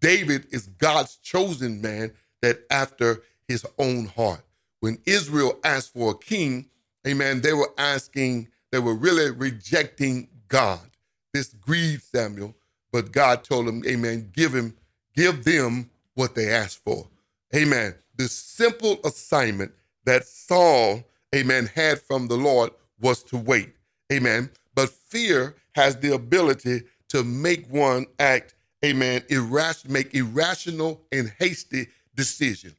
David 0.00 0.46
is 0.52 0.68
God's 0.68 1.16
chosen 1.16 1.80
man 1.80 2.12
that 2.42 2.60
after 2.70 3.24
his 3.48 3.66
own 3.80 4.04
heart. 4.04 4.44
When 4.78 4.98
Israel 5.04 5.58
asked 5.64 5.94
for 5.94 6.12
a 6.12 6.16
king, 6.16 6.66
amen, 7.04 7.40
they 7.40 7.54
were 7.54 7.72
asking 7.76 8.46
they 8.70 8.78
were 8.78 8.94
really 8.94 9.32
rejecting 9.32 10.28
God. 10.46 10.90
This 11.34 11.48
grieved 11.54 12.04
Samuel, 12.04 12.54
but 12.96 13.12
God 13.12 13.44
told 13.44 13.68
him, 13.68 13.82
Amen, 13.86 14.30
give 14.32 14.54
him, 14.54 14.74
give 15.14 15.44
them 15.44 15.90
what 16.14 16.34
they 16.34 16.50
asked 16.50 16.78
for. 16.78 17.06
Amen. 17.54 17.94
The 18.16 18.26
simple 18.26 19.00
assignment 19.04 19.72
that 20.06 20.24
Saul, 20.26 21.04
amen, 21.34 21.68
had 21.74 22.00
from 22.00 22.26
the 22.26 22.38
Lord 22.38 22.70
was 22.98 23.22
to 23.24 23.36
wait. 23.36 23.74
Amen. 24.10 24.48
But 24.74 24.88
fear 24.88 25.56
has 25.74 25.96
the 25.96 26.14
ability 26.14 26.84
to 27.10 27.22
make 27.22 27.66
one 27.68 28.06
act, 28.18 28.54
amen, 28.82 29.24
irrational, 29.28 29.92
make 29.92 30.14
irrational 30.14 31.02
and 31.12 31.30
hasty 31.38 31.88
decision. 32.14 32.74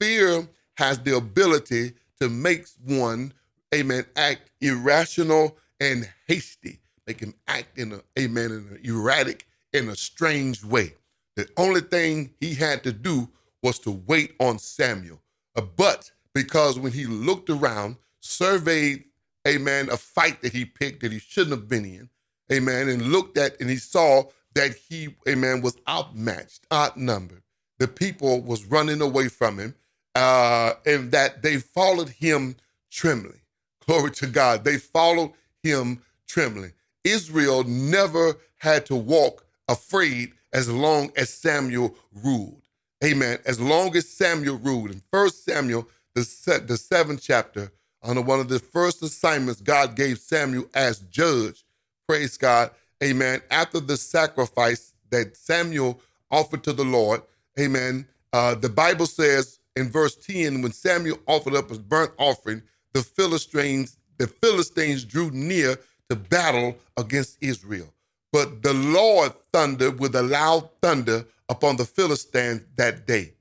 Fear 0.00 0.46
has 0.76 1.00
the 1.00 1.16
ability 1.16 1.94
to 2.20 2.28
make 2.28 2.66
one 2.86 3.32
amen, 3.74 4.04
act 4.14 4.52
irrational 4.60 5.56
and 5.80 6.08
hasty. 6.28 6.78
Make 7.08 7.20
him 7.20 7.32
act 7.48 7.78
in 7.78 7.94
a, 7.94 8.02
amen, 8.20 8.50
in 8.50 8.52
an 8.52 8.80
erratic, 8.84 9.46
in 9.72 9.88
a 9.88 9.96
strange 9.96 10.64
way. 10.64 10.94
The 11.36 11.48
only 11.56 11.80
thing 11.82 12.30
he 12.40 12.54
had 12.54 12.82
to 12.84 12.92
do 12.92 13.28
was 13.62 13.78
to 13.80 14.02
wait 14.06 14.34
on 14.40 14.58
Samuel. 14.58 15.20
Uh, 15.56 15.62
but 15.76 16.10
because 16.34 16.78
when 16.78 16.92
he 16.92 17.06
looked 17.06 17.50
around, 17.50 17.96
surveyed, 18.20 19.04
amen, 19.46 19.88
a 19.90 19.96
fight 19.96 20.42
that 20.42 20.52
he 20.52 20.64
picked 20.64 21.02
that 21.02 21.12
he 21.12 21.18
shouldn't 21.18 21.56
have 21.56 21.68
been 21.68 21.84
in, 21.84 22.08
amen, 22.52 22.88
and 22.88 23.02
looked 23.12 23.38
at 23.38 23.60
and 23.60 23.70
he 23.70 23.76
saw 23.76 24.24
that 24.54 24.74
he, 24.88 25.14
amen, 25.28 25.62
was 25.62 25.76
outmatched, 25.88 26.66
outnumbered. 26.72 27.42
The 27.78 27.88
people 27.88 28.40
was 28.40 28.64
running 28.64 29.00
away 29.00 29.28
from 29.28 29.58
him, 29.58 29.74
uh, 30.14 30.74
and 30.84 31.12
that 31.12 31.42
they 31.42 31.58
followed 31.58 32.08
him 32.08 32.56
trembling. 32.90 33.40
Glory 33.86 34.10
to 34.12 34.26
God. 34.26 34.64
They 34.64 34.78
followed 34.78 35.32
him 35.62 36.02
trembling. 36.26 36.72
Israel 37.04 37.64
never 37.64 38.36
had 38.56 38.84
to 38.86 38.96
walk 38.96 39.46
afraid 39.68 40.32
as 40.52 40.68
long 40.68 41.10
as 41.16 41.30
Samuel 41.30 41.94
ruled. 42.24 42.62
Amen. 43.04 43.38
As 43.46 43.60
long 43.60 43.94
as 43.96 44.08
Samuel 44.08 44.56
ruled. 44.56 44.90
In 44.90 45.02
First 45.12 45.44
Samuel, 45.44 45.88
the, 46.14 46.64
the 46.66 46.76
seventh 46.76 47.22
chapter, 47.22 47.70
on 48.02 48.24
one 48.26 48.40
of 48.40 48.48
the 48.48 48.58
first 48.58 49.02
assignments 49.02 49.60
God 49.60 49.96
gave 49.96 50.18
Samuel 50.18 50.66
as 50.74 51.00
judge, 51.00 51.64
praise 52.06 52.36
God, 52.36 52.70
amen, 53.02 53.40
after 53.50 53.80
the 53.80 53.96
sacrifice 53.96 54.92
that 55.10 55.36
Samuel 55.36 56.00
offered 56.30 56.62
to 56.64 56.72
the 56.72 56.84
Lord, 56.84 57.22
amen, 57.58 58.06
uh, 58.32 58.54
the 58.54 58.68
Bible 58.68 59.06
says 59.06 59.58
in 59.76 59.90
verse 59.90 60.16
10, 60.16 60.62
when 60.62 60.72
Samuel 60.72 61.18
offered 61.26 61.54
up 61.54 61.68
his 61.68 61.78
burnt 61.78 62.12
offering, 62.18 62.62
the 62.92 63.02
Philistines, 63.02 63.96
the 64.18 64.26
Philistines 64.26 65.04
drew 65.04 65.30
near 65.30 65.78
to 66.08 66.16
battle 66.16 66.76
against 66.96 67.38
Israel. 67.40 67.92
But 68.32 68.62
the 68.62 68.74
Lord 68.74 69.32
thundered 69.52 69.98
with 69.98 70.14
a 70.14 70.22
loud 70.22 70.68
thunder 70.82 71.24
upon 71.48 71.76
the 71.76 71.84
Philistines 71.84 72.62
that 72.76 73.06
day. 73.06 73.32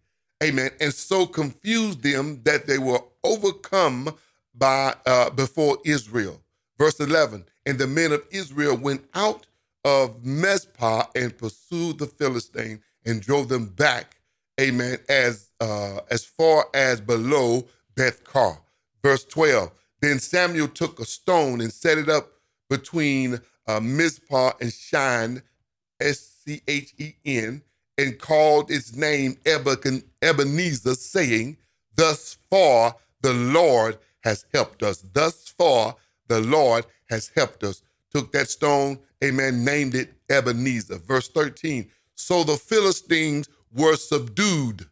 Amen. 0.43 0.69
And 0.79 0.93
so 0.93 1.25
confused 1.25 2.01
them 2.03 2.41
that 2.43 2.67
they 2.67 2.77
were 2.77 3.01
overcome 3.23 4.15
by 4.53 4.95
uh, 5.05 5.29
before 5.31 5.77
Israel. 5.85 6.41
Verse 6.77 6.99
11, 6.99 7.45
and 7.65 7.79
the 7.79 7.87
men 7.87 8.11
of 8.11 8.23
Israel 8.31 8.77
went 8.77 9.03
out 9.15 9.47
of 9.83 10.23
Mizpah 10.23 11.05
and 11.15 11.35
pursued 11.35 11.97
the 11.97 12.05
Philistine 12.05 12.81
and 13.05 13.21
drove 13.21 13.49
them 13.49 13.65
back, 13.65 14.17
amen, 14.59 14.99
as 15.09 15.49
uh, 15.59 16.01
as 16.11 16.23
far 16.23 16.67
as 16.73 17.01
below 17.01 17.65
Beth 17.95 18.23
Car. 18.23 18.61
Verse 19.03 19.23
12 19.25 19.71
Then 20.01 20.19
Samuel 20.19 20.67
took 20.67 20.99
a 20.99 21.05
stone 21.05 21.61
and 21.61 21.73
set 21.73 21.97
it 21.97 22.09
up 22.09 22.31
between 22.69 23.39
uh, 23.67 23.79
Mizpah 23.79 24.53
and 24.61 24.71
Shen, 24.71 25.41
S 25.99 26.43
C 26.45 26.61
H 26.67 26.93
E 26.97 27.13
N, 27.25 27.61
and 27.97 28.19
called 28.19 28.71
its 28.71 28.95
name 28.95 29.37
Ebenezer, 29.45 30.95
saying, 30.95 31.57
Thus 31.95 32.37
far 32.49 32.95
the 33.21 33.33
Lord 33.33 33.97
has 34.23 34.45
helped 34.53 34.83
us. 34.83 35.03
Thus 35.13 35.47
far 35.47 35.95
the 36.27 36.41
Lord 36.41 36.85
has 37.09 37.31
helped 37.35 37.63
us. 37.63 37.81
Took 38.13 38.31
that 38.33 38.49
stone, 38.49 38.99
amen, 39.23 39.65
named 39.65 39.95
it 39.95 40.13
Ebenezer. 40.29 40.99
Verse 40.99 41.29
13 41.29 41.89
So 42.15 42.43
the 42.43 42.57
Philistines 42.57 43.49
were 43.73 43.95
subdued, 43.95 44.85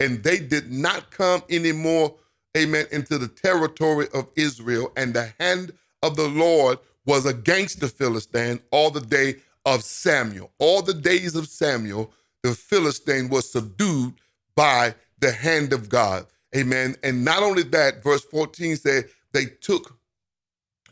and 0.00 0.22
they 0.22 0.38
did 0.38 0.70
not 0.70 1.10
come 1.10 1.42
anymore 1.50 2.14
amen, 2.56 2.86
into 2.92 3.18
the 3.18 3.28
territory 3.28 4.08
of 4.14 4.28
Israel, 4.36 4.92
and 4.96 5.14
the 5.14 5.32
hand 5.40 5.72
of 6.02 6.16
the 6.16 6.28
Lord 6.28 6.78
was 7.04 7.26
against 7.26 7.80
the 7.80 7.88
Philistine 7.88 8.60
all 8.70 8.90
the 8.90 9.00
day 9.00 9.36
of 9.64 9.82
Samuel. 9.82 10.50
All 10.58 10.82
the 10.82 10.94
days 10.94 11.34
of 11.34 11.48
Samuel, 11.48 12.12
the 12.42 12.54
Philistine 12.54 13.28
was 13.28 13.50
subdued 13.50 14.14
by 14.54 14.94
the 15.20 15.32
hand 15.32 15.72
of 15.72 15.88
God. 15.88 16.26
Amen. 16.54 16.96
And 17.02 17.24
not 17.24 17.42
only 17.42 17.62
that, 17.64 18.02
verse 18.02 18.24
14 18.24 18.76
said, 18.76 19.08
they 19.32 19.46
took 19.46 19.98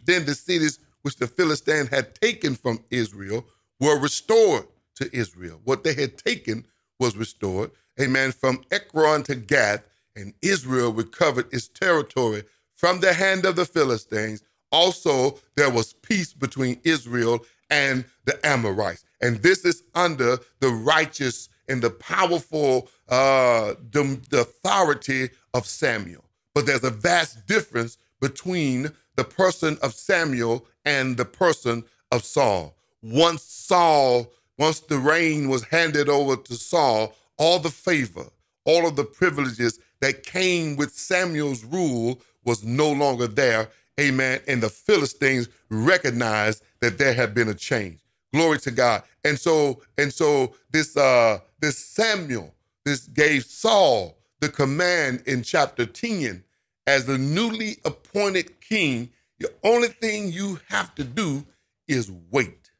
then 0.04 0.24
the 0.24 0.34
cities 0.34 0.78
which 1.02 1.16
the 1.16 1.26
Philistine 1.26 1.86
had 1.86 2.14
taken 2.14 2.54
from 2.54 2.82
Israel 2.90 3.46
were 3.78 3.98
restored 3.98 4.66
to 4.96 5.14
Israel. 5.16 5.60
What 5.64 5.84
they 5.84 5.94
had 5.94 6.18
taken 6.18 6.64
was 6.98 7.16
restored. 7.16 7.70
amen, 8.00 8.32
from 8.32 8.62
Ekron 8.70 9.22
to 9.24 9.34
Gath, 9.34 9.84
and 10.16 10.34
Israel 10.42 10.92
recovered 10.92 11.52
its 11.52 11.68
territory 11.68 12.44
from 12.74 13.00
the 13.00 13.12
hand 13.12 13.44
of 13.44 13.56
the 13.56 13.64
Philistines. 13.64 14.42
Also, 14.72 15.38
there 15.56 15.70
was 15.70 15.92
peace 15.92 16.32
between 16.32 16.80
Israel 16.84 17.44
and 17.70 18.04
the 18.24 18.44
Amorites. 18.46 19.04
And 19.20 19.42
this 19.42 19.64
is 19.64 19.82
under 19.94 20.38
the 20.60 20.68
righteous 20.68 21.48
and 21.68 21.82
the 21.82 21.90
powerful 21.90 22.88
uh, 23.08 23.74
the, 23.92 24.20
the 24.30 24.40
authority 24.40 25.30
of 25.54 25.66
Samuel. 25.66 26.24
But 26.54 26.66
there's 26.66 26.84
a 26.84 26.90
vast 26.90 27.46
difference 27.46 27.98
between 28.20 28.90
the 29.16 29.24
person 29.24 29.78
of 29.82 29.94
Samuel 29.94 30.66
and 30.84 31.16
the 31.16 31.24
person 31.24 31.84
of 32.10 32.24
Saul. 32.24 32.76
Once 33.02 33.42
Saul, 33.42 34.32
once 34.58 34.80
the 34.80 34.98
reign 34.98 35.48
was 35.48 35.64
handed 35.64 36.08
over 36.08 36.36
to 36.36 36.54
Saul, 36.54 37.14
all 37.38 37.58
the 37.58 37.70
favor, 37.70 38.26
all 38.64 38.86
of 38.86 38.96
the 38.96 39.04
privileges 39.04 39.78
that 40.00 40.24
came 40.24 40.76
with 40.76 40.92
Samuel's 40.92 41.64
rule 41.64 42.20
was 42.44 42.64
no 42.64 42.90
longer 42.90 43.26
there. 43.26 43.68
Amen. 44.00 44.40
And 44.48 44.62
the 44.62 44.70
Philistines 44.70 45.50
recognized 45.70 46.64
that 46.80 46.98
there 46.98 47.14
had 47.14 47.34
been 47.34 47.48
a 47.48 47.54
change. 47.54 48.00
Glory 48.34 48.58
to 48.60 48.72
God. 48.72 49.04
And 49.24 49.38
so, 49.38 49.82
and 49.98 50.12
so 50.12 50.54
this 50.72 50.96
uh 50.96 51.40
this 51.60 51.78
Samuel, 51.78 52.54
this 52.84 53.02
gave 53.08 53.44
Saul 53.44 54.18
the 54.40 54.48
command 54.50 55.24
in 55.26 55.42
chapter 55.42 55.86
10 55.86 56.44
as 56.86 57.06
the 57.06 57.18
newly 57.18 57.78
appointed 57.84 58.60
king. 58.60 59.10
The 59.40 59.52
only 59.64 59.88
thing 59.88 60.32
you 60.32 60.60
have 60.68 60.94
to 60.96 61.04
do 61.04 61.46
is 61.88 62.12
wait. 62.30 62.70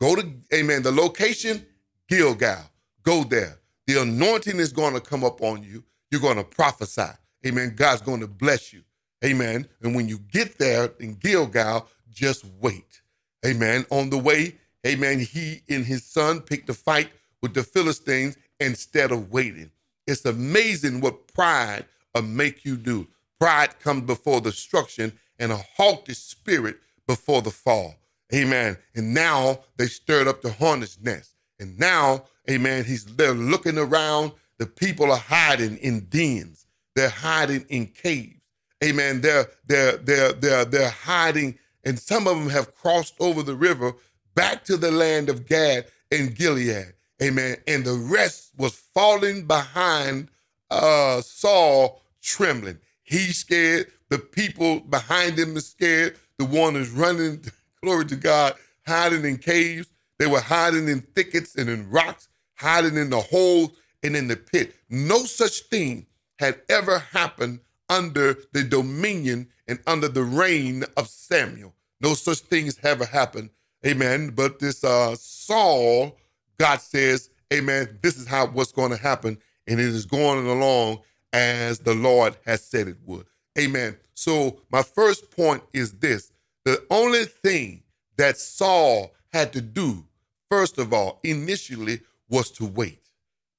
Go 0.00 0.16
to, 0.16 0.28
amen, 0.54 0.82
the 0.82 0.92
location, 0.92 1.66
Gilgal. 2.08 2.64
Go 3.04 3.24
there. 3.24 3.58
The 3.86 4.02
anointing 4.02 4.58
is 4.58 4.72
going 4.72 4.94
to 4.94 5.00
come 5.00 5.24
up 5.24 5.42
on 5.42 5.62
you. 5.62 5.84
You're 6.10 6.20
going 6.20 6.38
to 6.38 6.44
prophesy. 6.44 7.10
Amen. 7.46 7.74
God's 7.76 8.02
going 8.02 8.20
to 8.20 8.28
bless 8.28 8.72
you. 8.72 8.82
Amen. 9.24 9.66
And 9.82 9.94
when 9.94 10.08
you 10.08 10.18
get 10.18 10.58
there 10.58 10.90
in 10.98 11.14
Gilgal, 11.14 11.86
just 12.10 12.44
wait. 12.60 13.00
Amen. 13.44 13.86
On 13.90 14.10
the 14.10 14.18
way, 14.18 14.56
amen, 14.86 15.20
he 15.20 15.62
and 15.68 15.84
his 15.84 16.04
son 16.04 16.40
picked 16.40 16.68
a 16.70 16.74
fight 16.74 17.10
with 17.42 17.54
the 17.54 17.62
Philistines 17.62 18.36
instead 18.58 19.12
of 19.12 19.30
waiting. 19.32 19.70
It's 20.06 20.24
amazing 20.24 21.00
what 21.00 21.32
pride 21.32 21.84
will 22.14 22.22
make 22.22 22.64
you 22.64 22.76
do. 22.76 23.06
Pride 23.38 23.78
comes 23.80 24.02
before 24.02 24.40
destruction 24.40 25.12
and 25.38 25.52
a 25.52 25.64
haughty 25.76 26.14
spirit 26.14 26.76
before 27.06 27.42
the 27.42 27.50
fall. 27.50 27.94
Amen. 28.34 28.76
And 28.94 29.14
now 29.14 29.60
they 29.76 29.86
stirred 29.86 30.28
up 30.28 30.42
the 30.42 30.52
hornet's 30.52 30.98
nest. 31.00 31.34
And 31.58 31.78
now, 31.78 32.24
amen, 32.48 32.84
he's 32.84 33.04
they're 33.04 33.34
looking 33.34 33.78
around. 33.78 34.32
The 34.58 34.66
people 34.66 35.10
are 35.10 35.18
hiding 35.18 35.78
in 35.78 36.00
dens. 36.06 36.66
They're 36.94 37.08
hiding 37.08 37.64
in 37.68 37.86
caves. 37.86 38.39
Amen. 38.82 39.20
They're 39.20 39.46
they're 39.66 39.96
they're 39.98 40.32
they're 40.32 40.64
they're 40.64 40.90
hiding, 40.90 41.58
and 41.84 41.98
some 41.98 42.26
of 42.26 42.38
them 42.38 42.48
have 42.48 42.74
crossed 42.74 43.14
over 43.20 43.42
the 43.42 43.54
river 43.54 43.94
back 44.34 44.64
to 44.64 44.76
the 44.76 44.90
land 44.90 45.28
of 45.28 45.46
Gad 45.46 45.86
and 46.10 46.34
Gilead. 46.34 46.94
Amen. 47.22 47.56
And 47.66 47.84
the 47.84 47.94
rest 47.94 48.52
was 48.56 48.74
falling 48.94 49.46
behind 49.46 50.28
uh, 50.70 51.20
Saul, 51.20 52.02
trembling. 52.22 52.78
He's 53.02 53.38
scared. 53.38 53.88
The 54.08 54.18
people 54.18 54.80
behind 54.80 55.38
him 55.38 55.56
is 55.56 55.68
scared. 55.68 56.16
The 56.38 56.46
one 56.46 56.76
is 56.76 56.90
running, 56.90 57.44
glory 57.82 58.06
to 58.06 58.16
God, 58.16 58.54
hiding 58.86 59.24
in 59.24 59.36
caves. 59.36 59.88
They 60.18 60.26
were 60.26 60.40
hiding 60.40 60.88
in 60.88 61.00
thickets 61.00 61.56
and 61.56 61.68
in 61.68 61.90
rocks, 61.90 62.28
hiding 62.56 62.96
in 62.96 63.10
the 63.10 63.20
holes 63.20 63.70
and 64.02 64.16
in 64.16 64.28
the 64.28 64.36
pit. 64.36 64.74
No 64.88 65.18
such 65.18 65.60
thing 65.68 66.06
had 66.38 66.60
ever 66.68 66.98
happened 66.98 67.60
under 67.90 68.38
the 68.52 68.64
dominion 68.64 69.48
and 69.68 69.78
under 69.86 70.08
the 70.08 70.24
reign 70.24 70.84
of 70.96 71.08
Samuel. 71.08 71.74
No 72.00 72.14
such 72.14 72.38
things 72.38 72.78
ever 72.82 73.04
happened. 73.04 73.50
Amen. 73.86 74.30
But 74.30 74.58
this 74.58 74.82
uh, 74.82 75.14
Saul 75.18 76.16
God 76.60 76.82
says, 76.82 77.30
Amen, 77.54 77.98
this 78.02 78.18
is 78.18 78.26
how 78.26 78.46
what's 78.48 78.70
going 78.70 78.90
to 78.90 78.96
happen, 78.98 79.38
and 79.66 79.80
it 79.80 79.86
is 79.86 80.04
going 80.04 80.46
along 80.46 81.00
as 81.32 81.78
the 81.78 81.94
Lord 81.94 82.36
has 82.44 82.62
said 82.62 82.86
it 82.86 82.98
would. 83.06 83.26
Amen. 83.58 83.96
So 84.12 84.60
my 84.70 84.82
first 84.82 85.30
point 85.30 85.62
is 85.72 85.94
this: 85.94 86.30
the 86.66 86.84
only 86.90 87.24
thing 87.24 87.82
that 88.18 88.36
Saul 88.36 89.14
had 89.32 89.54
to 89.54 89.62
do, 89.62 90.04
first 90.50 90.76
of 90.76 90.92
all, 90.92 91.18
initially, 91.24 92.02
was 92.28 92.50
to 92.52 92.66
wait. 92.66 93.00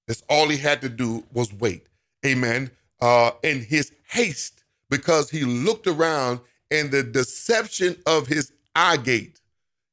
That's 0.07 0.21
all 0.29 0.47
he 0.47 0.57
had 0.57 0.81
to 0.81 0.89
do 0.89 1.23
was 1.33 1.51
wait. 1.51 1.87
Amen. 2.23 2.69
Uh, 3.01 3.31
in 3.43 3.61
his 3.61 3.91
haste, 4.07 4.63
because 4.89 5.29
he 5.29 5.43
looked 5.43 5.87
around 5.87 6.39
and 6.69 6.91
the 6.91 7.01
deception 7.01 7.95
of 8.05 8.27
his 8.27 8.53
eye 8.75 8.97
gate, 8.97 9.39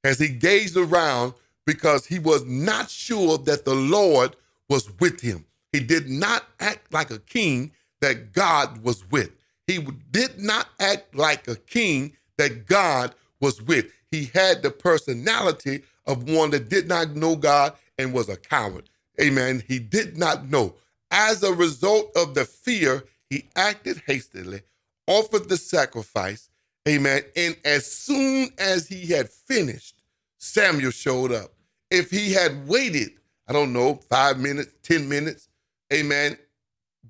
as 0.05 0.19
he 0.19 0.29
gazed 0.29 0.77
around, 0.77 1.33
because 1.67 2.07
he 2.07 2.19
was 2.19 2.45
not 2.45 2.91
sure 2.91 3.39
that 3.39 3.65
the 3.65 3.75
Lord 3.75 4.37
was 4.69 4.91
with 5.01 5.21
him. 5.21 5.45
He 5.73 5.81
did 5.81 6.09
not 6.09 6.45
act 6.61 6.93
like 6.93 7.11
a 7.11 7.19
king 7.19 7.73
that 8.01 8.33
God 8.33 8.83
was 8.83 9.09
with. 9.11 9.31
He 9.67 9.87
did 10.11 10.39
not 10.39 10.69
act 10.81 11.15
like 11.15 11.47
a 11.49 11.57
king 11.57 12.13
that 12.39 12.67
God 12.67 13.15
was 13.41 13.61
with. 13.63 13.87
He 14.11 14.31
had 14.33 14.63
the 14.63 14.71
personality 14.71 15.83
of 16.07 16.29
one 16.29 16.51
that 16.51 16.69
did 16.69 16.89
not 16.89 17.15
know 17.15 17.37
God 17.37 17.75
and 17.99 18.15
was 18.15 18.29
a 18.29 18.37
coward. 18.37 18.89
Amen. 19.21 19.63
He 19.67 19.79
did 19.79 20.17
not 20.17 20.49
know. 20.49 20.75
As 21.11 21.43
a 21.43 21.53
result 21.53 22.11
of 22.17 22.35
the 22.35 22.45
fear, 22.45 23.05
he 23.31 23.49
acted 23.57 24.03
hastily, 24.07 24.63
offered 25.07 25.49
the 25.49 25.57
sacrifice. 25.57 26.49
Amen. 26.89 27.23
And 27.37 27.57
as 27.65 27.91
soon 27.91 28.49
as 28.59 28.89
he 28.89 29.07
had 29.07 29.29
finished, 29.29 30.03
Samuel 30.39 30.91
showed 30.91 31.33
up. 31.33 31.53
If 31.91 32.11
he 32.11 32.33
had 32.33 32.67
waited, 32.69 33.13
I 33.47 33.53
don't 33.53 33.73
know, 33.73 33.95
five 34.09 34.39
minutes, 34.39 34.73
10 34.83 35.09
minutes, 35.09 35.49
amen. 35.93 36.37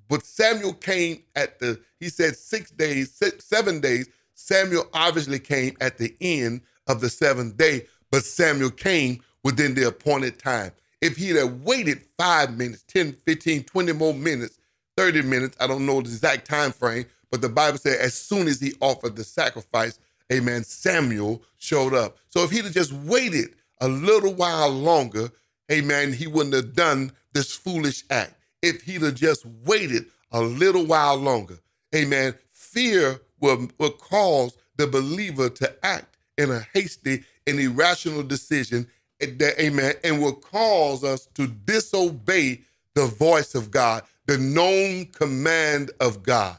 But 0.07 0.25
Samuel 0.25 0.73
came 0.73 1.23
at 1.35 1.59
the, 1.59 1.79
he 1.99 2.09
said 2.09 2.35
six 2.35 2.71
days, 2.71 3.13
six, 3.13 3.45
seven 3.45 3.79
days. 3.79 4.09
Samuel 4.33 4.89
obviously 4.93 5.39
came 5.39 5.75
at 5.81 5.97
the 5.97 6.15
end 6.21 6.61
of 6.87 7.01
the 7.01 7.09
seventh 7.09 7.57
day, 7.57 7.85
but 8.09 8.23
Samuel 8.23 8.71
came 8.71 9.21
within 9.43 9.75
the 9.75 9.87
appointed 9.87 10.39
time. 10.39 10.71
If 11.01 11.15
he'd 11.17 11.37
have 11.37 11.63
waited 11.63 12.01
five 12.17 12.57
minutes, 12.57 12.83
10, 12.83 13.13
15, 13.25 13.63
20 13.63 13.93
more 13.93 14.13
minutes, 14.13 14.59
30 14.97 15.21
minutes, 15.21 15.55
I 15.59 15.67
don't 15.67 15.85
know 15.85 16.01
the 16.01 16.09
exact 16.09 16.47
time 16.47 16.71
frame, 16.71 17.05
but 17.31 17.41
the 17.41 17.49
Bible 17.49 17.77
said 17.77 17.99
as 17.99 18.13
soon 18.13 18.47
as 18.47 18.59
he 18.59 18.73
offered 18.81 19.15
the 19.15 19.23
sacrifice, 19.23 19.99
amen, 20.31 20.63
Samuel 20.63 21.41
showed 21.57 21.93
up. 21.93 22.17
So 22.29 22.43
if 22.43 22.51
he'd 22.51 22.65
have 22.65 22.73
just 22.73 22.91
waited 22.91 23.55
a 23.79 23.87
little 23.87 24.33
while 24.33 24.69
longer, 24.69 25.29
amen, 25.71 26.13
he 26.13 26.27
wouldn't 26.27 26.55
have 26.55 26.73
done 26.73 27.11
this 27.33 27.53
foolish 27.55 28.03
act. 28.09 28.33
If 28.61 28.81
he'd 28.81 29.03
have 29.03 29.15
just 29.15 29.45
waited 29.45 30.05
a 30.31 30.41
little 30.41 30.85
while 30.85 31.15
longer, 31.15 31.59
amen, 31.95 32.35
fear 32.51 33.21
will, 33.39 33.69
will 33.77 33.91
cause 33.91 34.57
the 34.75 34.87
believer 34.87 35.49
to 35.49 35.85
act 35.85 36.17
in 36.37 36.51
a 36.51 36.65
hasty 36.73 37.23
and 37.47 37.59
irrational 37.59 38.23
decision, 38.23 38.87
amen, 39.21 39.95
and 40.03 40.21
will 40.21 40.33
cause 40.35 41.03
us 41.03 41.27
to 41.35 41.47
disobey 41.47 42.61
the 42.95 43.05
voice 43.07 43.55
of 43.55 43.71
God, 43.71 44.03
the 44.25 44.37
known 44.37 45.05
command 45.07 45.91
of 45.99 46.23
God. 46.23 46.57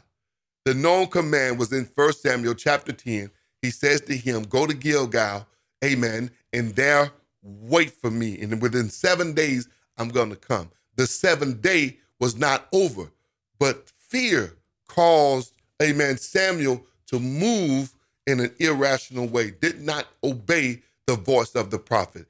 The 0.64 0.74
known 0.74 1.06
command 1.08 1.58
was 1.58 1.72
in 1.72 1.88
1 1.94 2.12
Samuel 2.14 2.54
chapter 2.54 2.92
10. 2.92 3.30
He 3.62 3.70
says 3.70 4.00
to 4.02 4.16
him, 4.16 4.42
Go 4.42 4.66
to 4.66 4.74
Gilgal, 4.74 5.46
amen, 5.84 6.30
and 6.52 6.70
there 6.76 7.10
wait 7.42 7.90
for 7.92 8.10
me. 8.10 8.38
And 8.40 8.60
within 8.60 8.90
seven 8.90 9.32
days, 9.34 9.68
I'm 9.98 10.08
going 10.08 10.30
to 10.30 10.36
come. 10.36 10.70
The 10.96 11.06
seventh 11.06 11.62
day 11.62 11.98
was 12.20 12.36
not 12.36 12.68
over, 12.72 13.10
but 13.58 13.88
fear 13.88 14.54
caused, 14.88 15.54
amen, 15.82 16.18
Samuel 16.18 16.84
to 17.06 17.18
move 17.18 17.94
in 18.26 18.40
an 18.40 18.52
irrational 18.58 19.26
way, 19.26 19.50
did 19.50 19.80
not 19.82 20.06
obey 20.22 20.82
the 21.06 21.16
voice 21.16 21.54
of 21.54 21.70
the 21.70 21.78
prophet. 21.78 22.26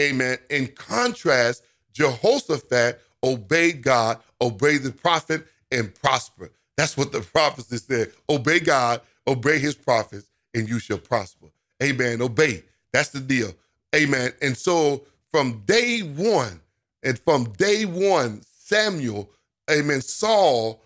Amen. 0.00 0.38
In 0.50 0.68
contrast, 0.68 1.64
Jehoshaphat 1.92 3.00
obeyed 3.22 3.82
God, 3.82 4.18
obeyed 4.40 4.82
the 4.82 4.92
prophet, 4.92 5.46
and 5.72 5.94
prospered. 5.94 6.50
That's 6.76 6.96
what 6.96 7.12
the 7.12 7.20
prophecy 7.20 7.78
said. 7.78 8.12
Obey 8.28 8.60
God, 8.60 9.00
obey 9.26 9.58
his 9.58 9.74
prophets, 9.74 10.26
and 10.54 10.68
you 10.68 10.78
shall 10.78 10.98
prosper. 10.98 11.46
Amen. 11.82 12.22
Obey. 12.22 12.62
That's 12.92 13.10
the 13.10 13.20
deal. 13.20 13.52
Amen. 13.94 14.32
And 14.42 14.56
so 14.56 15.04
from 15.30 15.62
day 15.66 16.00
one, 16.00 16.60
and 17.02 17.18
from 17.18 17.44
day 17.58 17.84
one, 17.84 18.42
Samuel, 18.42 19.30
amen, 19.70 20.00
Saul, 20.00 20.82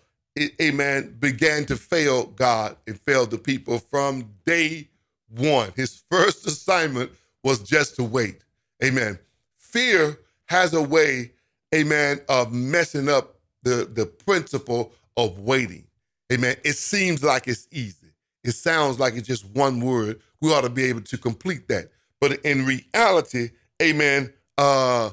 amen, 0.61 1.17
began 1.19 1.65
to 1.65 1.77
fail 1.77 2.25
God 2.27 2.77
and 2.87 2.99
fail 2.99 3.25
the 3.25 3.37
people 3.37 3.79
from 3.79 4.29
day 4.45 4.89
one. 5.29 5.71
His 5.75 6.03
first 6.11 6.45
assignment 6.47 7.11
was 7.43 7.59
just 7.59 7.95
to 7.97 8.03
wait. 8.03 8.43
Amen. 8.83 9.19
Fear 9.57 10.19
has 10.45 10.73
a 10.73 10.81
way, 10.81 11.31
amen, 11.73 12.21
of 12.29 12.53
messing 12.53 13.09
up 13.09 13.35
the 13.63 13.89
the, 13.91 14.05
principle 14.05 14.93
of 15.17 15.39
waiting. 15.39 15.85
Amen. 16.31 16.55
It 16.63 16.73
seems 16.73 17.23
like 17.23 17.47
it's 17.47 17.67
easy. 17.71 18.07
It 18.43 18.51
sounds 18.51 18.99
like 18.99 19.15
it's 19.15 19.27
just 19.27 19.45
one 19.47 19.81
word. 19.81 20.21
We 20.41 20.53
ought 20.53 20.61
to 20.61 20.69
be 20.69 20.85
able 20.85 21.01
to 21.01 21.17
complete 21.17 21.67
that. 21.67 21.89
But 22.21 22.39
in 22.45 22.65
reality, 22.65 23.49
amen, 23.81 24.31
uh, 24.57 25.11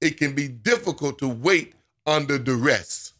it 0.00 0.18
can 0.18 0.34
be 0.34 0.48
difficult 0.48 1.18
to 1.20 1.28
wait 1.28 1.74
under 2.06 2.38
duress. 2.38 3.12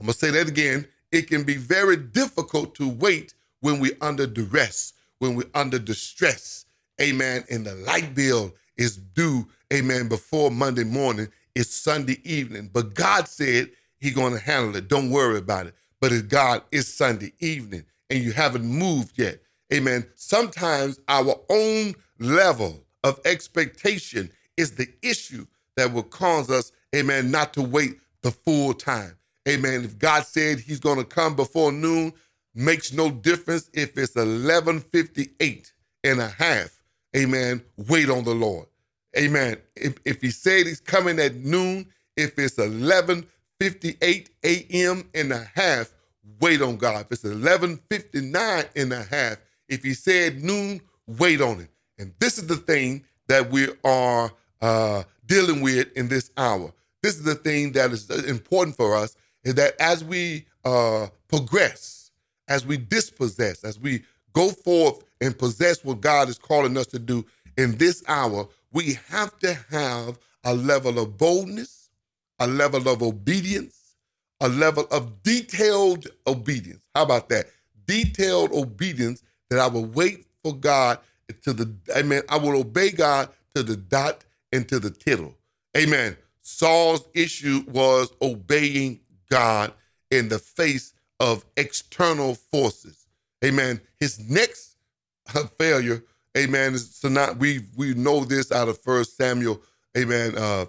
I'm 0.00 0.06
going 0.06 0.12
to 0.14 0.18
say 0.18 0.30
that 0.30 0.48
again. 0.48 0.86
It 1.10 1.28
can 1.28 1.44
be 1.44 1.56
very 1.56 1.96
difficult 1.96 2.74
to 2.76 2.88
wait 2.88 3.34
when 3.60 3.80
we're 3.80 3.96
under 4.00 4.26
duress, 4.26 4.92
when 5.18 5.34
we're 5.34 5.50
under 5.54 5.78
distress. 5.78 6.66
Amen. 7.00 7.44
And 7.50 7.64
the 7.66 7.74
light 7.76 8.14
bill 8.14 8.54
is 8.78 8.96
due, 8.96 9.48
amen, 9.72 10.08
before 10.08 10.50
Monday 10.50 10.84
morning. 10.84 11.28
It's 11.54 11.74
Sunday 11.74 12.20
evening. 12.24 12.70
But 12.72 12.94
God 12.94 13.28
said 13.28 13.70
He's 13.98 14.14
going 14.14 14.32
to 14.34 14.40
handle 14.40 14.76
it. 14.76 14.88
Don't 14.88 15.10
worry 15.10 15.38
about 15.38 15.66
it. 15.66 15.74
But 16.00 16.12
it's 16.12 16.22
God, 16.22 16.62
it's 16.72 16.88
Sunday 16.88 17.32
evening 17.40 17.84
and 18.10 18.22
you 18.22 18.32
haven't 18.32 18.64
moved 18.64 19.18
yet. 19.18 19.40
Amen. 19.74 20.06
Sometimes 20.16 21.00
our 21.08 21.36
own 21.50 21.94
level 22.20 22.84
of 23.04 23.20
expectation 23.24 24.30
is 24.56 24.72
the 24.72 24.88
issue 25.02 25.46
that 25.76 25.92
will 25.92 26.04
cause 26.04 26.50
us, 26.50 26.72
amen, 26.96 27.30
not 27.30 27.54
to 27.54 27.62
wait 27.62 27.98
the 28.22 28.32
full 28.32 28.74
time. 28.74 29.16
Amen. 29.48 29.84
If 29.84 29.98
God 29.98 30.26
said 30.26 30.60
he's 30.60 30.80
going 30.80 30.98
to 30.98 31.04
come 31.04 31.36
before 31.36 31.72
noon, 31.72 32.12
makes 32.54 32.92
no 32.92 33.10
difference 33.10 33.70
if 33.74 33.90
it's 33.98 34.16
1158 34.16 35.72
and 36.04 36.20
a 36.20 36.28
half. 36.28 36.70
Amen. 37.16 37.62
Wait 37.76 38.10
on 38.10 38.24
the 38.24 38.34
Lord. 38.34 38.67
Amen. 39.16 39.56
If, 39.76 39.96
if 40.04 40.20
he 40.20 40.30
said 40.30 40.66
he's 40.66 40.80
coming 40.80 41.18
at 41.18 41.34
noon, 41.36 41.86
if 42.16 42.38
it's 42.38 42.58
1158 42.58 44.30
a.m. 44.44 45.08
and 45.14 45.32
a 45.32 45.50
half, 45.54 45.92
wait 46.40 46.60
on 46.62 46.76
God. 46.76 47.06
If 47.06 47.12
it's 47.12 47.24
1159 47.24 48.64
and 48.76 48.92
a 48.92 49.02
half, 49.04 49.36
if 49.68 49.82
he 49.82 49.94
said 49.94 50.42
noon, 50.42 50.80
wait 51.06 51.40
on 51.40 51.60
it. 51.60 51.70
And 51.98 52.12
this 52.20 52.38
is 52.38 52.46
the 52.46 52.56
thing 52.56 53.04
that 53.28 53.50
we 53.50 53.68
are 53.84 54.30
uh, 54.60 55.02
dealing 55.26 55.60
with 55.60 55.92
in 55.96 56.08
this 56.08 56.30
hour. 56.36 56.72
This 57.02 57.16
is 57.16 57.22
the 57.22 57.34
thing 57.34 57.72
that 57.72 57.90
is 57.92 58.08
important 58.28 58.76
for 58.76 58.96
us 58.96 59.16
is 59.44 59.54
that 59.54 59.74
as 59.80 60.04
we 60.04 60.46
uh, 60.64 61.06
progress, 61.28 62.10
as 62.48 62.66
we 62.66 62.76
dispossess, 62.76 63.64
as 63.64 63.78
we 63.78 64.02
go 64.32 64.50
forth 64.50 65.04
and 65.20 65.38
possess 65.38 65.84
what 65.84 66.00
God 66.00 66.28
is 66.28 66.38
calling 66.38 66.76
us 66.76 66.86
to 66.88 66.98
do 66.98 67.24
in 67.56 67.76
this 67.76 68.02
hour, 68.08 68.48
we 68.72 68.98
have 69.08 69.38
to 69.40 69.54
have 69.70 70.18
a 70.44 70.54
level 70.54 70.98
of 70.98 71.16
boldness, 71.16 71.90
a 72.38 72.46
level 72.46 72.88
of 72.88 73.02
obedience, 73.02 73.96
a 74.40 74.48
level 74.48 74.86
of 74.90 75.22
detailed 75.22 76.06
obedience. 76.26 76.88
How 76.94 77.02
about 77.02 77.28
that? 77.30 77.46
Detailed 77.86 78.52
obedience 78.52 79.22
that 79.50 79.58
I 79.58 79.66
will 79.66 79.86
wait 79.86 80.26
for 80.42 80.54
God 80.54 80.98
to 81.42 81.52
the, 81.52 81.72
amen. 81.96 82.22
I 82.28 82.38
will 82.38 82.58
obey 82.60 82.90
God 82.90 83.30
to 83.54 83.62
the 83.62 83.76
dot 83.76 84.24
and 84.52 84.68
to 84.68 84.78
the 84.78 84.90
tittle. 84.90 85.34
Amen. 85.76 86.16
Saul's 86.42 87.06
issue 87.14 87.64
was 87.68 88.10
obeying 88.22 89.00
God 89.30 89.72
in 90.10 90.28
the 90.28 90.38
face 90.38 90.94
of 91.20 91.44
external 91.56 92.34
forces. 92.34 93.06
Amen. 93.44 93.80
His 94.00 94.18
next 94.18 94.76
failure, 95.58 96.04
amen, 96.38 96.78
so 96.78 97.08
not 97.10 97.38
we 97.38 97.62
we 97.76 97.94
know 97.94 98.24
this 98.24 98.52
out 98.52 98.68
of 98.68 98.80
First 98.82 99.16
Samuel, 99.18 99.62
amen, 99.98 100.38
uh 100.38 100.66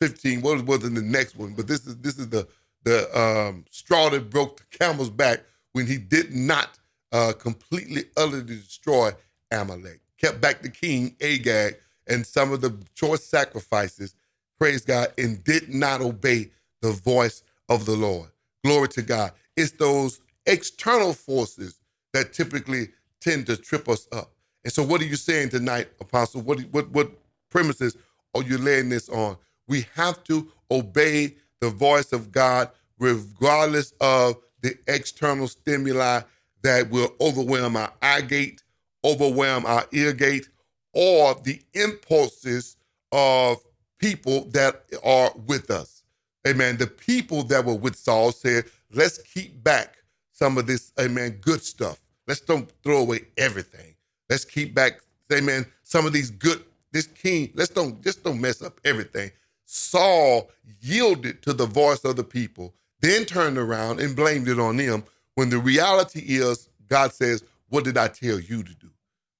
15. 0.00 0.42
What 0.42 0.64
was 0.66 0.84
in 0.84 0.94
the 0.94 1.02
next 1.02 1.36
one? 1.36 1.54
But 1.54 1.66
this 1.68 1.86
is 1.86 1.96
this 1.98 2.18
is 2.18 2.28
the 2.28 2.46
the 2.84 3.18
um, 3.18 3.64
straw 3.70 4.10
that 4.10 4.30
broke 4.30 4.58
the 4.58 4.78
camel's 4.78 5.10
back 5.10 5.40
when 5.72 5.86
he 5.86 5.96
did 5.98 6.34
not 6.34 6.78
uh, 7.12 7.32
completely, 7.38 8.04
utterly 8.16 8.44
destroy 8.44 9.10
Amalek. 9.50 10.00
Kept 10.20 10.40
back 10.40 10.62
the 10.62 10.70
king 10.70 11.16
Agag 11.20 11.76
and 12.08 12.26
some 12.26 12.52
of 12.52 12.60
the 12.60 12.76
choice 12.94 13.24
sacrifices, 13.24 14.14
praise 14.58 14.84
God, 14.84 15.08
and 15.18 15.42
did 15.44 15.74
not 15.74 16.00
obey 16.00 16.50
the 16.82 16.92
voice 16.92 17.42
of 17.68 17.86
the 17.86 17.96
Lord. 17.96 18.30
Glory 18.64 18.88
to 18.90 19.02
God. 19.02 19.32
It's 19.56 19.72
those 19.72 20.20
external 20.46 21.12
forces 21.12 21.80
that 22.14 22.32
typically 22.32 22.88
tend 23.20 23.46
to 23.46 23.56
trip 23.56 23.88
us 23.88 24.06
up. 24.12 24.32
And 24.64 24.72
so, 24.72 24.82
what 24.82 25.00
are 25.00 25.06
you 25.06 25.16
saying 25.16 25.50
tonight, 25.50 25.88
Apostle? 26.00 26.42
What 26.42 26.60
what 26.70 26.90
what 26.90 27.10
premises 27.50 27.96
are 28.34 28.42
you 28.42 28.58
laying 28.58 28.88
this 28.88 29.08
on? 29.08 29.36
We 29.66 29.86
have 29.94 30.22
to 30.24 30.50
obey 30.70 31.36
the 31.60 31.70
voice 31.70 32.12
of 32.12 32.32
God, 32.32 32.70
regardless 32.98 33.92
of 34.00 34.36
the 34.62 34.76
external 34.86 35.48
stimuli 35.48 36.20
that 36.62 36.90
will 36.90 37.14
overwhelm 37.20 37.76
our 37.76 37.92
eye 38.02 38.20
gate, 38.20 38.62
overwhelm 39.04 39.64
our 39.66 39.86
ear 39.92 40.12
gate, 40.12 40.48
or 40.92 41.34
the 41.42 41.60
impulses 41.74 42.76
of 43.12 43.62
people 43.98 44.44
that 44.50 44.84
are 45.04 45.32
with 45.46 45.70
us. 45.70 46.02
Amen. 46.46 46.76
The 46.76 46.86
people 46.86 47.42
that 47.44 47.64
were 47.64 47.74
with 47.74 47.96
Saul 47.96 48.32
said, 48.32 48.64
let's 48.92 49.18
keep 49.18 49.62
back 49.62 49.96
some 50.32 50.56
of 50.58 50.66
this, 50.66 50.92
amen, 50.98 51.38
good 51.42 51.62
stuff. 51.62 52.00
Let's 52.26 52.40
don't 52.40 52.70
throw 52.82 52.98
away 52.98 53.22
everything. 53.36 53.89
Let's 54.30 54.44
keep 54.44 54.74
back, 54.74 55.00
amen, 55.32 55.66
some 55.82 56.06
of 56.06 56.12
these 56.12 56.30
good, 56.30 56.64
this 56.92 57.08
king, 57.08 57.50
let's 57.54 57.70
don't 57.70 58.02
just 58.02 58.22
don't 58.24 58.40
mess 58.40 58.62
up 58.62 58.80
everything. 58.84 59.32
Saul 59.66 60.50
yielded 60.80 61.42
to 61.42 61.52
the 61.52 61.66
voice 61.66 62.04
of 62.04 62.16
the 62.16 62.24
people, 62.24 62.74
then 63.00 63.24
turned 63.24 63.58
around 63.58 64.00
and 64.00 64.16
blamed 64.16 64.48
it 64.48 64.58
on 64.58 64.76
them. 64.76 65.04
When 65.34 65.50
the 65.50 65.58
reality 65.58 66.20
is, 66.20 66.68
God 66.88 67.12
says, 67.12 67.44
What 67.68 67.84
did 67.84 67.98
I 67.98 68.08
tell 68.08 68.38
you 68.38 68.62
to 68.62 68.74
do? 68.74 68.90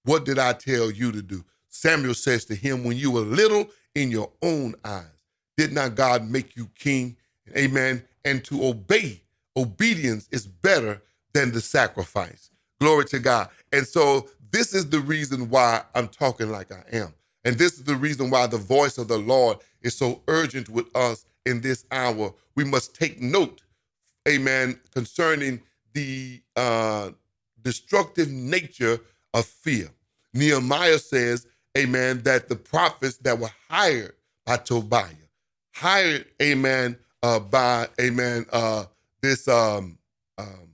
What 0.05 0.25
did 0.25 0.39
I 0.39 0.53
tell 0.55 0.91
you 0.91 1.13
to 1.13 1.23
do? 1.23 1.45
Samuel 1.69 2.15
says 2.15 2.45
to 2.47 2.55
him, 2.55 2.85
When 2.85 2.97
you 2.97 3.13
were 3.13 3.21
little 3.21 3.69
in 3.95 4.11
your 4.11 4.31
own 4.43 4.75
eyes, 4.85 5.05
did 5.57 5.73
not 5.73 5.95
God 5.95 6.29
make 6.29 6.57
you 6.57 6.69
king? 6.77 7.17
Amen. 7.57 8.03
And 8.25 8.45
to 8.45 8.65
obey, 8.65 9.23
obedience 9.57 10.29
is 10.33 10.47
better 10.47 11.03
than 11.33 11.53
the 11.53 11.61
sacrifice. 11.61 12.51
Glory 12.81 13.05
to 13.07 13.19
God. 13.19 13.49
And 13.73 13.87
so, 13.87 14.29
this 14.53 14.75
is 14.75 14.89
the 14.91 15.01
reason 15.01 15.51
why 15.51 15.83
I'm 15.95 16.09
talking 16.09 16.51
like 16.51 16.73
I 16.73 16.83
am. 16.93 17.15
And 17.45 17.57
this 17.57 17.75
is 17.75 17.85
the 17.85 17.97
reason 17.97 18.31
why 18.31 18.47
the 18.47 18.59
voice 18.59 18.99
of 18.99 19.09
the 19.09 19.19
Lord 19.19 19.59
is 19.83 19.95
so 19.97 20.23
urgent 20.29 20.69
with 20.69 20.95
us 20.97 21.25
in 21.47 21.61
this 21.61 21.85
hour. 21.91 22.35
We 22.55 22.65
must 22.65 22.95
take 22.95 23.21
note, 23.21 23.63
amen, 24.29 24.79
concerning 24.93 25.61
the 25.95 26.41
uh, 26.57 27.11
destructive 27.63 28.31
nature 28.31 29.01
of 29.35 29.47
fear. 29.47 29.91
Nehemiah 30.35 30.99
says, 30.99 31.47
amen, 31.77 32.23
that 32.23 32.49
the 32.49 32.57
prophets 32.57 33.17
that 33.19 33.39
were 33.39 33.51
hired 33.69 34.15
by 34.45 34.59
Tobiah, 34.59 35.07
hired, 35.75 36.27
amen, 36.43 36.97
uh, 37.23 37.41
by, 37.41 37.89
amen, 38.01 38.47
uh, 38.53 38.85
this, 39.23 39.49
um, 39.49 39.99
um, 40.39 40.71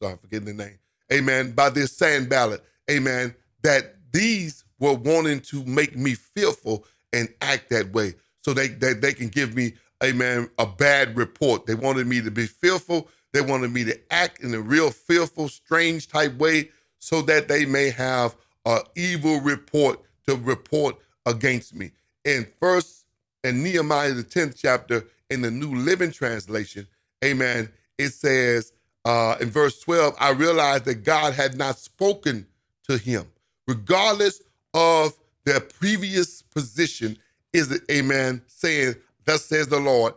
sorry, 0.00 0.12
I'm 0.12 0.18
forgetting 0.18 0.56
the 0.56 0.64
name, 0.64 0.78
amen, 1.12 1.52
by 1.52 1.70
this 1.70 1.96
Sanballat, 1.96 2.62
amen, 2.90 3.34
that 3.62 3.96
these 4.12 4.64
were 4.78 4.94
wanting 4.94 5.40
to 5.40 5.64
make 5.64 5.96
me 5.96 6.14
fearful 6.14 6.84
and 7.12 7.28
act 7.40 7.70
that 7.70 7.92
way 7.92 8.14
so 8.42 8.54
they, 8.54 8.68
they, 8.68 8.92
they 8.92 9.12
can 9.12 9.28
give 9.28 9.56
me, 9.56 9.74
amen, 10.04 10.48
a 10.58 10.66
bad 10.66 11.16
report. 11.16 11.66
They 11.66 11.74
wanted 11.74 12.06
me 12.06 12.20
to 12.20 12.30
be 12.30 12.46
fearful. 12.46 13.08
They 13.32 13.40
wanted 13.40 13.72
me 13.72 13.84
to 13.84 13.98
act 14.12 14.40
in 14.40 14.54
a 14.54 14.60
real 14.60 14.90
fearful, 14.90 15.48
strange 15.48 16.08
type 16.08 16.36
way 16.36 16.70
so 16.98 17.22
that 17.22 17.48
they 17.48 17.66
may 17.66 17.90
have 17.90 18.36
an 18.64 18.82
evil 18.94 19.40
report 19.40 20.00
to 20.28 20.36
report 20.36 20.96
against 21.26 21.74
me. 21.74 21.90
In 22.24 22.46
first 22.60 23.04
and 23.42 23.62
Nehemiah, 23.62 24.12
the 24.12 24.22
10th 24.22 24.56
chapter, 24.56 25.04
in 25.28 25.42
the 25.42 25.50
New 25.50 25.74
Living 25.74 26.12
Translation, 26.12 26.86
amen, 27.24 27.68
it 27.98 28.10
says 28.10 28.72
uh, 29.04 29.36
in 29.40 29.50
verse 29.50 29.80
12, 29.80 30.14
I 30.20 30.30
realized 30.30 30.84
that 30.84 31.04
God 31.04 31.34
had 31.34 31.56
not 31.56 31.78
spoken 31.78 32.46
to 32.88 32.98
him. 32.98 33.26
Regardless 33.66 34.42
of 34.74 35.12
their 35.44 35.60
previous 35.60 36.42
position 36.42 37.18
is 37.52 37.70
it, 37.72 37.82
amen, 37.90 38.42
saying, 38.46 38.94
Thus 39.24 39.44
says 39.44 39.68
the 39.68 39.80
Lord, 39.80 40.14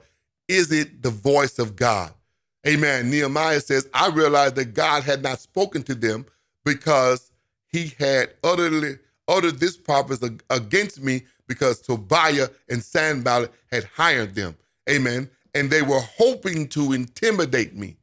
is 0.48 0.72
it 0.72 1.02
the 1.02 1.10
voice 1.10 1.60
of 1.60 1.76
God? 1.76 2.14
Amen. 2.68 3.10
Nehemiah 3.10 3.62
says, 3.62 3.88
I 3.94 4.10
realized 4.10 4.56
that 4.56 4.74
God 4.74 5.04
had 5.04 5.24
not 5.24 5.40
spoken 5.40 5.82
to 5.84 5.96
them 5.96 6.26
because 6.66 7.32
he 7.68 7.94
had 7.98 8.34
utterly 8.44 8.98
uttered 9.28 9.60
this 9.60 9.78
purpose 9.78 10.20
against 10.50 11.02
me 11.02 11.22
because 11.48 11.80
Tobiah 11.80 12.50
and 12.70 12.84
Sanballat 12.84 13.54
had 13.72 13.86
hired 13.86 14.36
them. 14.36 14.56
Amen. 14.90 15.30
And 15.54 15.70
they 15.70 15.82
were 15.82 16.02
hoping 16.18 16.68
to 16.70 16.94
intimidate 16.94 17.76
me, 17.76 17.98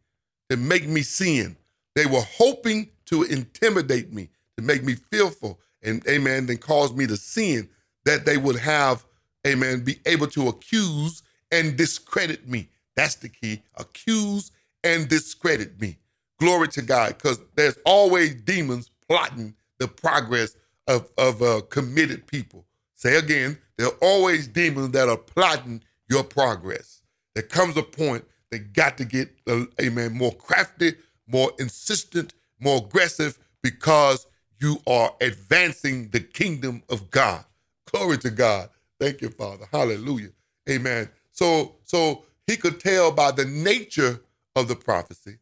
to 0.50 0.56
make 0.56 0.88
me 0.88 1.02
sin. 1.02 1.56
They 1.94 2.06
were 2.06 2.24
hoping 2.36 2.90
to 3.06 3.24
intimidate 3.24 4.12
me, 4.12 4.30
to 4.56 4.62
make 4.62 4.84
me 4.84 4.94
fearful 4.94 5.60
and 5.82 6.06
amen, 6.08 6.46
then 6.46 6.58
cause 6.58 6.92
me 6.94 7.06
to 7.06 7.16
sin, 7.16 7.68
that 8.04 8.24
they 8.24 8.36
would 8.36 8.56
have, 8.56 9.04
amen, 9.46 9.84
be 9.84 9.98
able 10.06 10.26
to 10.28 10.48
accuse 10.48 11.22
and 11.52 11.76
discredit 11.76 12.48
me. 12.48 12.68
That's 12.96 13.16
the 13.16 13.28
key. 13.28 13.62
Accuse 13.76 14.50
and 14.82 15.08
discredit 15.08 15.80
me. 15.80 15.98
Glory 16.38 16.68
to 16.68 16.82
God, 16.82 17.16
because 17.16 17.40
there's 17.54 17.78
always 17.84 18.34
demons 18.34 18.90
plotting 19.08 19.54
the 19.78 19.88
progress 19.88 20.56
of, 20.86 21.08
of 21.18 21.42
uh, 21.42 21.60
committed 21.68 22.26
people. 22.26 22.64
Say 22.94 23.16
again, 23.16 23.58
there 23.76 23.88
are 23.88 23.98
always 24.00 24.48
demons 24.48 24.90
that 24.92 25.08
are 25.08 25.16
plotting 25.16 25.82
your 26.08 26.24
progress. 26.24 27.02
There 27.34 27.42
comes 27.42 27.76
a 27.76 27.82
point 27.82 28.24
they 28.50 28.58
got 28.60 28.96
to 28.98 29.04
get, 29.04 29.30
uh, 29.46 29.64
amen, 29.80 30.12
more 30.12 30.32
crafty, 30.32 30.94
more 31.26 31.50
insistent, 31.58 32.32
more 32.60 32.78
aggressive 32.78 33.38
because 33.62 34.26
you 34.60 34.78
are 34.86 35.12
advancing 35.20 36.08
the 36.10 36.20
kingdom 36.20 36.82
of 36.88 37.10
God. 37.10 37.44
Glory 37.92 38.18
to 38.18 38.30
God. 38.30 38.70
Thank 39.00 39.22
you, 39.22 39.30
Father. 39.30 39.66
Hallelujah. 39.72 40.30
Amen. 40.70 41.08
So, 41.32 41.76
so 41.84 42.24
he 42.46 42.56
could 42.56 42.80
tell 42.80 43.12
by 43.12 43.32
the 43.32 43.44
nature 43.44 44.20
of 44.56 44.68
the 44.68 44.76
prophecy, 44.76 45.38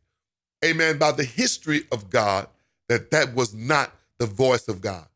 amen, 0.65 0.99
by 0.99 1.13
the 1.13 1.25
history 1.25 1.83
of 1.93 2.11
God, 2.11 2.49
that 2.89 3.11
that 3.13 3.35
was 3.35 3.55
not 3.55 3.93
the 4.19 4.27
voice 4.27 4.69
of 4.69 4.81
God. 4.81 5.07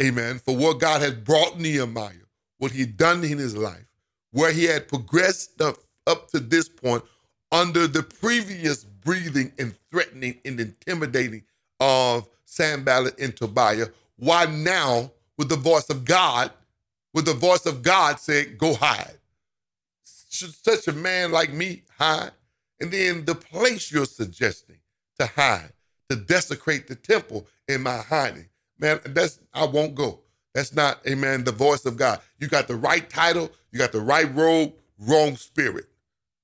Amen. 0.00 0.38
For 0.38 0.56
what 0.56 0.80
God 0.80 1.02
had 1.02 1.24
brought 1.24 1.58
Nehemiah, 1.58 2.12
what 2.58 2.72
he'd 2.72 2.96
done 2.96 3.24
in 3.24 3.38
his 3.38 3.56
life, 3.56 3.86
where 4.32 4.52
he 4.52 4.64
had 4.64 4.88
progressed 4.88 5.60
up, 5.60 5.76
up 6.06 6.30
to 6.30 6.40
this 6.40 6.68
point 6.68 7.04
under 7.52 7.86
the 7.86 8.02
previous 8.02 8.84
breathing 8.84 9.52
and 9.58 9.74
threatening 9.90 10.38
and 10.44 10.60
intimidating 10.60 11.42
of 11.80 12.28
Sanballat 12.44 13.18
and 13.18 13.36
Tobiah, 13.36 13.86
why 14.16 14.46
now, 14.46 15.12
with 15.36 15.48
the 15.48 15.56
voice 15.56 15.90
of 15.90 16.04
God, 16.04 16.50
with 17.14 17.24
the 17.24 17.34
voice 17.34 17.66
of 17.66 17.82
God 17.82 18.18
said, 18.18 18.58
go 18.58 18.74
hide. 18.74 19.18
Should 20.30 20.54
such 20.54 20.88
a 20.88 20.92
man 20.92 21.32
like 21.32 21.52
me 21.52 21.82
hide? 21.98 22.32
And 22.80 22.90
then 22.90 23.24
the 23.24 23.34
place 23.34 23.90
you're 23.90 24.04
suggesting 24.04 24.78
to 25.18 25.26
hide, 25.26 25.72
to 26.08 26.16
desecrate 26.16 26.86
the 26.86 26.94
temple 26.94 27.46
in 27.66 27.82
my 27.82 27.98
hiding. 27.98 28.48
Man, 28.78 29.00
that's 29.04 29.40
I 29.52 29.64
won't 29.64 29.94
go. 29.94 30.20
That's 30.54 30.74
not, 30.74 31.00
amen, 31.06 31.44
the 31.44 31.52
voice 31.52 31.84
of 31.86 31.96
God. 31.96 32.20
You 32.40 32.48
got 32.48 32.68
the 32.68 32.76
right 32.76 33.08
title, 33.08 33.50
you 33.70 33.78
got 33.78 33.92
the 33.92 34.00
right 34.00 34.32
robe, 34.34 34.72
wrong 34.98 35.36
spirit. 35.36 35.86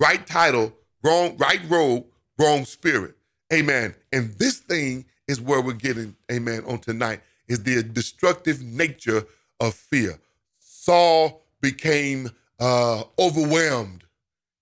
Right 0.01 0.27
title, 0.27 0.73
wrong, 1.03 1.37
right 1.37 1.61
robe, 1.68 2.07
wrong 2.38 2.64
spirit. 2.64 3.16
Amen. 3.53 3.94
And 4.12 4.35
this 4.38 4.59
thing 4.59 5.05
is 5.29 5.41
where 5.41 5.61
we're 5.61 5.73
getting, 5.73 6.17
amen, 6.31 6.65
on 6.67 6.79
tonight, 6.79 7.21
is 7.49 7.63
the 7.63 7.83
destructive 7.83 8.63
nature 8.63 9.25
of 9.61 9.75
fear. 9.75 10.19
Saul 10.59 11.43
became 11.61 12.31
uh, 12.61 13.05
overwhelmed. 13.19 14.05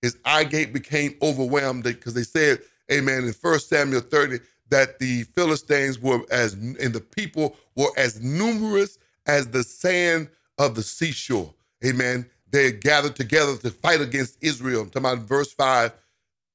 His 0.00 0.16
eye 0.24 0.44
gate 0.44 0.72
became 0.72 1.14
overwhelmed 1.22 1.84
because 1.84 2.14
they 2.14 2.22
said, 2.22 2.60
amen, 2.90 3.24
in 3.24 3.32
1 3.32 3.58
Samuel 3.60 4.00
30, 4.00 4.40
that 4.70 4.98
the 4.98 5.24
Philistines 5.24 5.98
were 6.00 6.20
as, 6.30 6.54
and 6.54 6.92
the 6.92 7.00
people 7.00 7.56
were 7.76 7.90
as 7.96 8.20
numerous 8.20 8.98
as 9.26 9.48
the 9.48 9.62
sand 9.62 10.28
of 10.58 10.74
the 10.74 10.82
seashore. 10.82 11.52
Amen. 11.84 12.26
They 12.50 12.72
gathered 12.72 13.16
together 13.16 13.56
to 13.56 13.70
fight 13.70 14.00
against 14.00 14.38
Israel. 14.40 14.82
I'm 14.82 14.90
talking 14.90 15.12
about 15.12 15.26
verse 15.26 15.52
5 15.52 15.92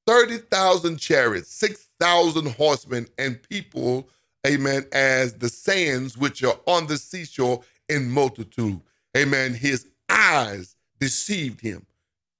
30,000 0.06 0.96
chariots, 0.96 1.50
6,000 2.00 2.52
horsemen, 2.52 3.06
and 3.18 3.42
people, 3.48 4.08
amen, 4.46 4.86
as 4.92 5.34
the 5.34 5.48
sands 5.48 6.16
which 6.16 6.42
are 6.44 6.58
on 6.66 6.86
the 6.86 6.96
seashore 6.96 7.62
in 7.88 8.10
multitude. 8.10 8.80
Amen. 9.16 9.54
His 9.54 9.86
eyes 10.08 10.76
deceived 11.00 11.60
him. 11.60 11.86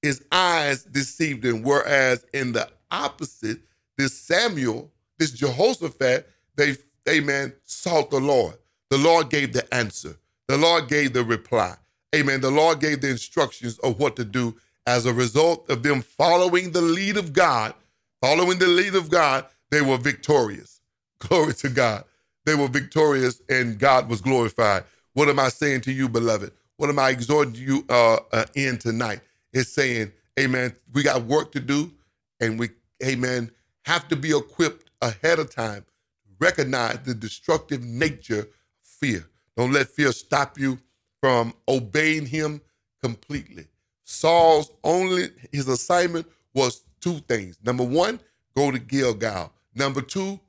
His 0.02 0.22
eyes 0.30 0.84
deceived 0.84 1.44
him. 1.44 1.62
Whereas 1.62 2.24
in 2.32 2.52
the 2.52 2.68
opposite, 2.90 3.58
this 3.96 4.12
Samuel, 4.12 4.90
this 5.18 5.32
Jehoshaphat, 5.32 6.28
they, 6.56 6.76
amen, 7.08 7.52
sought 7.64 8.10
the 8.10 8.20
Lord. 8.20 8.54
The 8.90 8.98
Lord 8.98 9.28
gave 9.30 9.52
the 9.52 9.72
answer. 9.74 10.16
The 10.46 10.56
Lord 10.56 10.88
gave 10.88 11.12
the 11.12 11.24
reply. 11.24 11.74
Amen. 12.14 12.40
The 12.40 12.50
Lord 12.50 12.80
gave 12.80 13.00
the 13.00 13.10
instructions 13.10 13.78
of 13.80 13.98
what 13.98 14.16
to 14.16 14.24
do 14.24 14.56
as 14.86 15.04
a 15.04 15.12
result 15.12 15.68
of 15.68 15.82
them 15.82 16.00
following 16.00 16.70
the 16.70 16.80
lead 16.80 17.16
of 17.16 17.32
God, 17.32 17.74
following 18.20 18.58
the 18.58 18.66
lead 18.66 18.94
of 18.94 19.10
God, 19.10 19.46
they 19.70 19.82
were 19.82 19.98
victorious. 19.98 20.80
Glory 21.20 21.54
to 21.54 21.68
God. 21.68 22.04
They 22.46 22.54
were 22.54 22.68
victorious 22.68 23.42
and 23.48 23.78
God 23.78 24.08
was 24.08 24.20
glorified. 24.20 24.84
What 25.14 25.28
am 25.28 25.38
I 25.38 25.48
saying 25.48 25.82
to 25.82 25.92
you, 25.92 26.08
beloved? 26.08 26.52
What 26.76 26.90
am 26.90 26.98
I 26.98 27.10
exhorting 27.10 27.54
you 27.56 27.84
uh, 27.88 28.18
uh, 28.32 28.44
in 28.54 28.78
tonight? 28.78 29.20
Is 29.52 29.72
saying, 29.72 30.12
Amen. 30.38 30.74
We 30.92 31.02
got 31.02 31.24
work 31.24 31.52
to 31.52 31.60
do, 31.60 31.90
and 32.40 32.58
we, 32.58 32.70
Amen, 33.04 33.50
have 33.84 34.06
to 34.08 34.16
be 34.16 34.36
equipped 34.36 34.90
ahead 35.02 35.38
of 35.38 35.52
time. 35.52 35.84
Recognize 36.38 37.00
the 37.00 37.14
destructive 37.14 37.82
nature 37.82 38.40
of 38.40 38.48
fear. 38.82 39.28
Don't 39.56 39.72
let 39.72 39.88
fear 39.88 40.12
stop 40.12 40.58
you 40.58 40.78
from 41.20 41.52
obeying 41.68 42.26
Him 42.26 42.60
completely. 43.02 43.66
Saul's 44.04 44.70
only 44.84 45.28
his 45.52 45.68
assignment 45.68 46.26
was 46.54 46.82
two 47.00 47.18
things. 47.20 47.58
Number 47.64 47.84
one, 47.84 48.20
go 48.56 48.70
to 48.70 48.78
Gilgal. 48.78 49.52
Number 49.74 50.00
two, 50.00 50.40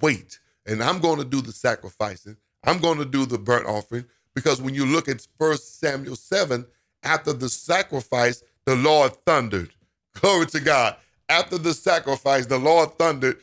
wait. 0.00 0.38
And 0.66 0.82
I'm 0.82 1.00
going 1.00 1.18
to 1.18 1.24
do 1.24 1.40
the 1.40 1.52
sacrificing. 1.52 2.36
I'm 2.64 2.78
going 2.78 2.98
to 2.98 3.04
do 3.04 3.26
the 3.26 3.38
burnt 3.38 3.66
offering 3.66 4.04
because 4.34 4.60
when 4.60 4.74
you 4.74 4.84
look 4.86 5.08
at 5.08 5.26
First 5.38 5.80
Samuel 5.80 6.16
7, 6.16 6.66
after 7.02 7.32
the 7.32 7.48
sacrifice, 7.48 8.42
the 8.64 8.76
Lord 8.76 9.14
thundered. 9.24 9.70
Glory 10.14 10.46
to 10.46 10.60
God. 10.60 10.96
After 11.28 11.58
the 11.58 11.72
sacrifice, 11.72 12.46
the 12.46 12.58
Lord 12.58 12.98
thundered, 12.98 13.38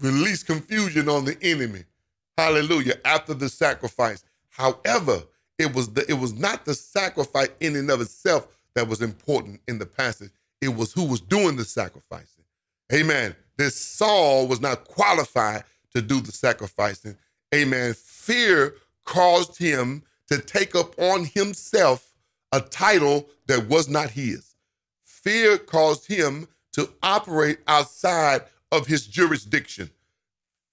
released 0.00 0.46
confusion 0.46 1.08
on 1.08 1.24
the 1.24 1.36
enemy. 1.42 1.84
Hallelujah. 2.36 2.94
After 3.04 3.34
the 3.34 3.48
sacrifice. 3.48 4.24
However, 4.50 5.22
it 5.58 5.74
was 5.74 5.92
the, 5.92 6.08
it 6.08 6.14
was 6.14 6.34
not 6.34 6.64
the 6.64 6.74
sacrifice 6.74 7.48
in 7.60 7.76
and 7.76 7.90
of 7.90 8.00
itself 8.00 8.48
that 8.74 8.88
was 8.88 9.02
important 9.02 9.60
in 9.66 9.78
the 9.78 9.86
passage. 9.86 10.30
It 10.60 10.74
was 10.74 10.92
who 10.92 11.04
was 11.04 11.20
doing 11.20 11.56
the 11.56 11.64
sacrificing. 11.64 12.44
Amen. 12.92 13.34
This 13.56 13.76
Saul 13.76 14.46
was 14.46 14.60
not 14.60 14.84
qualified 14.84 15.64
to 15.94 16.02
do 16.02 16.20
the 16.20 16.32
sacrificing. 16.32 17.16
Amen. 17.54 17.94
Fear 17.94 18.74
caused 19.04 19.58
him 19.58 20.02
to 20.28 20.38
take 20.38 20.74
up 20.74 20.98
on 20.98 21.24
himself 21.24 22.12
a 22.52 22.60
title 22.60 23.28
that 23.46 23.68
was 23.68 23.88
not 23.88 24.10
his. 24.10 24.54
Fear 25.04 25.58
caused 25.58 26.06
him 26.06 26.48
to 26.72 26.90
operate 27.02 27.58
outside 27.66 28.42
of 28.70 28.86
his 28.86 29.06
jurisdiction. 29.06 29.90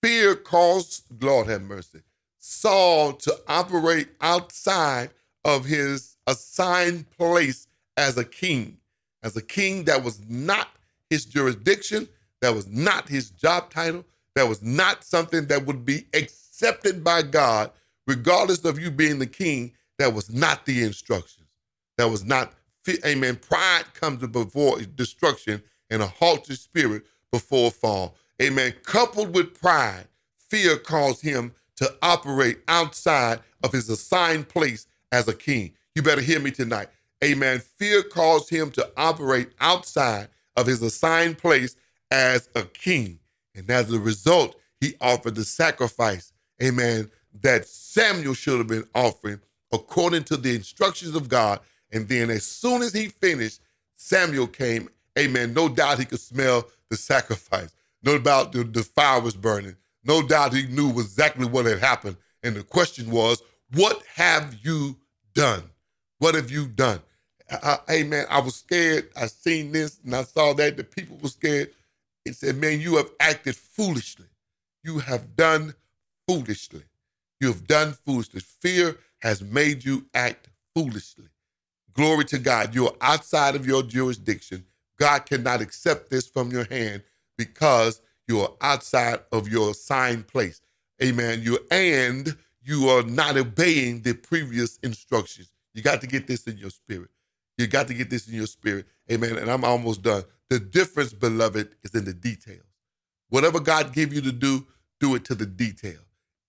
Fear 0.02 0.36
caused, 0.36 1.04
Lord 1.22 1.48
have 1.48 1.64
mercy, 1.64 2.02
Saul 2.38 3.14
to 3.14 3.40
operate 3.48 4.10
outside 4.22 5.10
of 5.44 5.66
his 5.66 6.18
assigned 6.28 7.10
place 7.12 7.68
as 7.98 8.18
a 8.18 8.26
king, 8.26 8.78
as 9.26 9.36
a 9.36 9.42
king 9.42 9.84
that 9.86 10.04
was 10.04 10.22
not 10.30 10.70
his 11.10 11.26
jurisdiction, 11.26 12.08
that 12.42 12.54
was 12.54 12.68
not 12.68 13.10
his 13.10 13.32
job 13.32 13.72
title, 13.72 14.06
that 14.36 14.48
was 14.48 14.62
not 14.62 15.04
something 15.04 15.48
that 15.48 15.66
would 15.66 15.84
be 15.84 16.06
accepted 16.14 17.04
by 17.04 17.24
God, 17.24 17.72
regardless 18.06 18.64
of 18.66 18.80
you 18.80 18.92
being 18.92 19.18
the 19.18 19.26
king, 19.26 19.74
that 19.98 20.14
was 20.14 20.32
not 20.32 20.66
the 20.66 20.84
instructions. 20.84 21.48
That 21.98 22.10
was 22.10 22.24
not, 22.24 22.54
amen. 23.04 23.38
Pride 23.38 23.86
comes 23.96 24.26
before 24.28 24.80
destruction 24.82 25.62
and 25.90 26.04
a 26.04 26.08
haughty 26.08 26.54
spirit 26.54 27.04
before 27.32 27.70
a 27.70 27.72
fall. 27.72 28.16
Amen. 28.42 28.74
Coupled 28.84 29.34
with 29.34 29.60
pride, 29.60 30.08
fear 30.50 30.78
caused 30.78 31.22
him 31.22 31.54
to 31.78 31.92
operate 32.04 32.60
outside 32.68 33.40
of 33.64 33.72
his 33.72 33.90
assigned 33.90 34.50
place 34.50 34.88
as 35.12 35.28
a 35.28 35.34
king. 35.34 35.74
You 35.96 36.04
better 36.04 36.22
hear 36.22 36.40
me 36.40 36.52
tonight. 36.52 36.90
Amen. 37.24 37.60
Fear 37.60 38.04
caused 38.04 38.50
him 38.50 38.72
to 38.72 38.90
operate 38.98 39.50
outside 39.60 40.30
of 40.56 40.68
his 40.68 40.82
assigned 40.82 41.38
place 41.38 41.76
as 42.12 42.50
a 42.56 42.64
king. 42.64 43.20
And 43.56 43.70
as 43.70 43.92
a 43.92 44.00
result, 44.00 44.60
he 44.80 44.96
offered 45.00 45.36
the 45.36 45.46
sacrifice, 45.46 46.34
amen, 46.62 47.10
that 47.42 47.68
Samuel 47.68 48.34
should 48.34 48.58
have 48.60 48.68
been 48.68 48.88
offering 48.94 49.40
according 49.72 50.24
to 50.26 50.38
the 50.38 50.56
instructions 50.56 51.16
of 51.16 51.30
God. 51.30 51.60
And 51.92 52.08
then 52.08 52.30
as 52.30 52.46
soon 52.46 52.82
as 52.82 52.94
he 52.94 53.08
finished, 53.08 53.62
Samuel 53.96 54.48
came, 54.48 54.90
amen. 55.18 55.54
No 55.54 55.70
doubt 55.70 56.00
he 56.00 56.06
could 56.06 56.20
smell 56.20 56.68
the 56.90 56.98
sacrifice. 56.98 57.74
No 58.04 58.20
doubt 58.20 58.52
the, 58.52 58.64
the 58.64 58.84
fire 58.84 59.22
was 59.22 59.36
burning. 59.36 59.76
No 60.04 60.22
doubt 60.22 60.54
he 60.54 60.68
knew 60.68 60.92
exactly 60.92 61.48
what 61.48 61.66
had 61.66 61.80
happened. 61.80 62.18
And 62.44 62.56
the 62.56 62.64
question 62.64 63.10
was, 63.10 63.42
what 63.74 64.04
have 64.16 64.56
you 64.62 64.98
done? 65.34 65.64
What 66.26 66.34
have 66.34 66.50
you 66.50 66.66
done? 66.66 67.02
I, 67.52 67.78
hey 67.88 68.02
man, 68.02 68.26
I 68.32 68.40
was 68.40 68.56
scared. 68.56 69.10
I 69.16 69.28
seen 69.28 69.72
this 69.72 70.00
and 70.04 70.16
I 70.16 70.24
saw 70.24 70.54
that 70.54 70.76
the 70.76 70.84
people 70.84 71.20
were 71.22 71.30
scared. 71.30 71.70
It 72.26 72.36
said, 72.36 72.56
man, 72.56 72.82
you 72.82 72.96
have 72.96 73.12
acted 73.20 73.56
foolishly. 73.56 74.26
You 74.84 74.98
have 74.98 75.36
done 75.36 75.76
foolishly. 76.28 76.82
You 77.40 77.50
have 77.50 77.68
done 77.68 77.94
foolishly. 77.94 78.40
Fear 78.40 78.98
has 79.20 79.44
made 79.44 79.86
you 79.86 80.08
act 80.16 80.50
foolishly. 80.74 81.26
Glory 81.94 82.26
to 82.26 82.40
God. 82.40 82.74
You're 82.74 82.96
outside 83.02 83.54
of 83.54 83.68
your 83.68 83.84
jurisdiction. 83.84 84.66
God 84.98 85.28
cannot 85.28 85.62
accept 85.62 86.10
this 86.10 86.28
from 86.28 86.50
your 86.50 86.66
hand 86.72 87.04
because 87.38 88.02
you 88.28 88.40
are 88.42 88.54
outside 88.62 89.20
of 89.32 89.48
your 89.48 89.70
assigned 89.70 90.26
place. 90.26 90.60
Amen. 91.04 91.44
You 91.44 91.60
and 91.70 92.36
you 92.64 92.90
are 92.90 93.04
not 93.04 93.38
obeying 93.38 94.02
the 94.02 94.14
previous 94.16 94.80
instructions. 94.82 95.52
You 95.76 95.84
got 95.84 96.02
to 96.02 96.08
get 96.08 96.26
this 96.26 96.48
in 96.48 96.58
your 96.58 96.72
spirit. 96.72 97.10
You 97.58 97.68
got 97.68 97.88
to 97.90 97.94
get 97.94 98.10
this 98.10 98.28
in 98.28 98.34
your 98.34 98.48
spirit. 98.48 98.88
Amen. 99.12 99.38
And 99.38 99.52
I'm 99.52 99.64
almost 99.64 100.02
done. 100.02 100.24
The 100.50 100.60
difference, 100.60 101.14
beloved, 101.14 101.76
is 101.84 101.94
in 101.94 102.06
the 102.06 102.14
details. 102.14 102.66
Whatever 103.30 103.60
God 103.60 103.94
gave 103.94 104.14
you 104.14 104.22
to 104.22 104.32
do, 104.32 104.66
do 105.00 105.16
it 105.16 105.26
to 105.26 105.36
the 105.36 105.46
detail. 105.46 106.00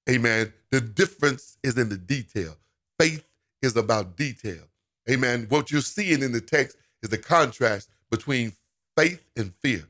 Amen. 0.09 0.53
The 0.71 0.81
difference 0.81 1.59
is 1.63 1.77
in 1.77 1.89
the 1.89 1.97
detail. 1.97 2.57
Faith 2.99 3.27
is 3.63 3.77
about 3.77 4.17
detail. 4.17 4.63
Amen. 5.11 5.47
What 5.49 5.71
you're 5.71 5.81
seeing 5.81 6.23
in 6.23 6.33
the 6.33 6.41
text 6.41 6.77
is 7.03 7.11
the 7.11 7.19
contrast 7.19 7.91
between 8.11 8.53
faith 8.97 9.25
and 9.37 9.53
fear. 9.57 9.89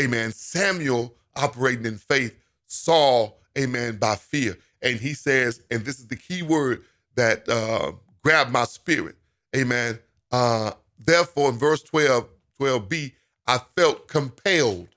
Amen. 0.00 0.32
Samuel 0.32 1.14
operating 1.36 1.86
in 1.86 1.98
faith, 1.98 2.36
Saul, 2.66 3.38
amen, 3.56 3.98
by 3.98 4.16
fear. 4.16 4.58
And 4.80 4.98
he 4.98 5.14
says, 5.14 5.62
and 5.70 5.84
this 5.84 5.98
is 5.98 6.08
the 6.08 6.16
key 6.16 6.42
word 6.42 6.82
that 7.14 7.48
uh, 7.48 7.92
grabbed 8.24 8.52
my 8.52 8.64
spirit. 8.64 9.16
Amen. 9.56 9.98
Uh, 10.30 10.72
therefore, 10.98 11.50
in 11.50 11.58
verse 11.58 11.82
12, 11.82 12.28
12b, 12.60 13.12
I 13.46 13.58
felt 13.76 14.08
compelled. 14.08 14.88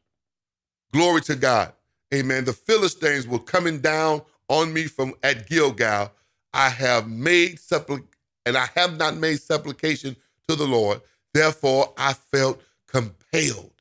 Glory 0.94 1.22
to 1.22 1.36
God. 1.36 1.74
Amen. 2.14 2.46
The 2.46 2.54
Philistines 2.54 3.28
were 3.28 3.40
coming 3.40 3.80
down 3.80 4.22
on 4.48 4.72
me 4.74 4.86
from 4.86 5.14
at 5.24 5.48
Gilgal. 5.48 6.12
I 6.54 6.70
have 6.70 7.10
made 7.10 7.58
supplic 7.58 8.04
and 8.46 8.58
I 8.58 8.68
have 8.76 8.98
not 8.98 9.18
made 9.18 9.42
supplication 9.42 10.16
to 10.48 10.56
the 10.56 10.66
Lord. 10.66 11.02
Therefore, 11.34 11.94
I 11.98 12.14
felt 12.14 12.62
compelled. 12.88 13.72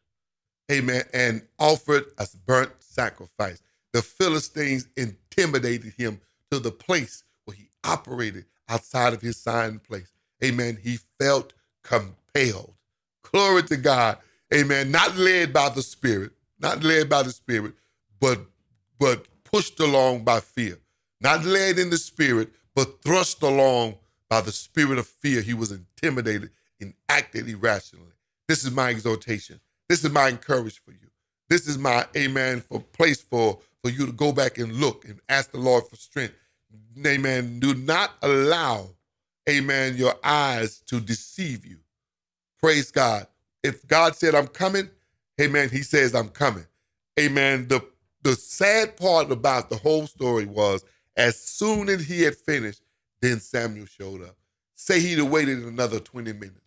Amen. 0.73 1.05
And 1.13 1.43
offered 1.59 2.07
a 2.19 2.27
burnt 2.47 2.73
sacrifice. 2.81 3.63
The 3.93 4.03
Philistines 4.03 4.89
intimidated 4.97 5.93
him 5.97 6.21
to 6.51 6.59
the 6.59 6.73
place 6.73 7.23
where 7.45 7.57
he 7.57 7.69
operated 7.85 8.47
outside 8.69 9.13
of 9.13 9.23
his 9.23 9.37
signed 9.37 9.83
place. 9.83 10.13
Amen. 10.45 10.79
He 10.83 10.99
felt 11.21 11.53
compelled. 11.83 12.75
Glory 13.23 13.63
to 13.65 13.77
God. 13.77 14.19
Amen. 14.55 14.91
Not 14.91 15.17
led 15.17 15.53
by 15.53 15.69
the 15.71 15.83
Spirit, 15.83 16.33
not 16.61 16.83
led 16.85 17.09
by 17.09 17.23
the 17.23 17.31
Spirit, 17.33 17.75
but 18.21 18.41
but 18.99 19.27
pushed 19.45 19.81
along 19.81 20.25
by 20.25 20.41
fear. 20.41 20.79
Not 21.21 21.45
led 21.45 21.79
in 21.79 21.91
the 21.91 21.99
Spirit, 21.99 22.51
but 22.75 23.03
thrust 23.03 23.43
along 23.43 23.97
by 24.29 24.41
the 24.41 24.53
spirit 24.53 24.99
of 24.99 25.07
fear. 25.07 25.41
He 25.41 25.55
was 25.55 25.73
intimidated 25.73 26.51
and 26.81 26.95
acted 27.09 27.49
irrationally. 27.49 28.13
This 28.49 28.65
is 28.65 28.71
my 28.73 28.91
exhortation. 28.91 29.61
This 29.89 30.05
is 30.05 30.11
my 30.11 30.29
encouragement 30.29 30.81
for 30.85 30.93
you. 30.93 31.11
This 31.49 31.69
is 31.69 31.79
my 31.79 32.07
amen 32.17 32.61
for 32.63 32.81
place 32.81 33.23
for 33.23 33.61
for 33.83 33.91
you 33.91 34.07
to 34.07 34.13
go 34.13 34.33
back 34.33 34.59
and 34.59 34.73
look 34.73 35.05
and 35.05 35.21
ask 35.29 35.53
the 35.53 35.59
Lord 35.59 35.85
for 35.87 35.97
strength. 35.97 36.35
Amen. 37.07 37.61
Do 37.61 37.75
not 37.75 38.13
allow, 38.23 38.91
amen, 39.49 39.97
your 39.97 40.15
eyes 40.25 40.79
to 40.87 41.01
deceive 41.01 41.67
you. 41.67 41.79
Praise 42.61 42.91
God. 42.91 43.27
If 43.63 43.87
God 43.87 44.17
said, 44.17 44.35
I'm 44.35 44.49
coming, 44.49 44.91
amen, 45.41 45.71
he 45.71 45.83
says, 45.83 46.15
I'm 46.15 46.29
coming. 46.29 46.67
Amen. 47.19 47.69
The, 47.69 47.85
the 48.23 48.37
sad 48.37 48.97
part 48.97 49.31
about 49.31 49.71
the 49.71 49.77
whole 49.77 50.07
story 50.07 50.47
was 50.47 50.85
as 51.17 51.39
soon 51.41 51.89
as 51.89 52.07
he 52.07 52.23
had 52.23 52.37
finished, 52.37 52.83
then 53.21 53.41
Samuel 53.41 53.87
showed 53.87 54.23
up. 54.23 54.37
Say 54.75 55.01
he'd 55.01 55.19
have 55.19 55.31
waited 55.31 55.65
another 55.65 56.01
20 56.01 56.33
minutes. 56.33 56.61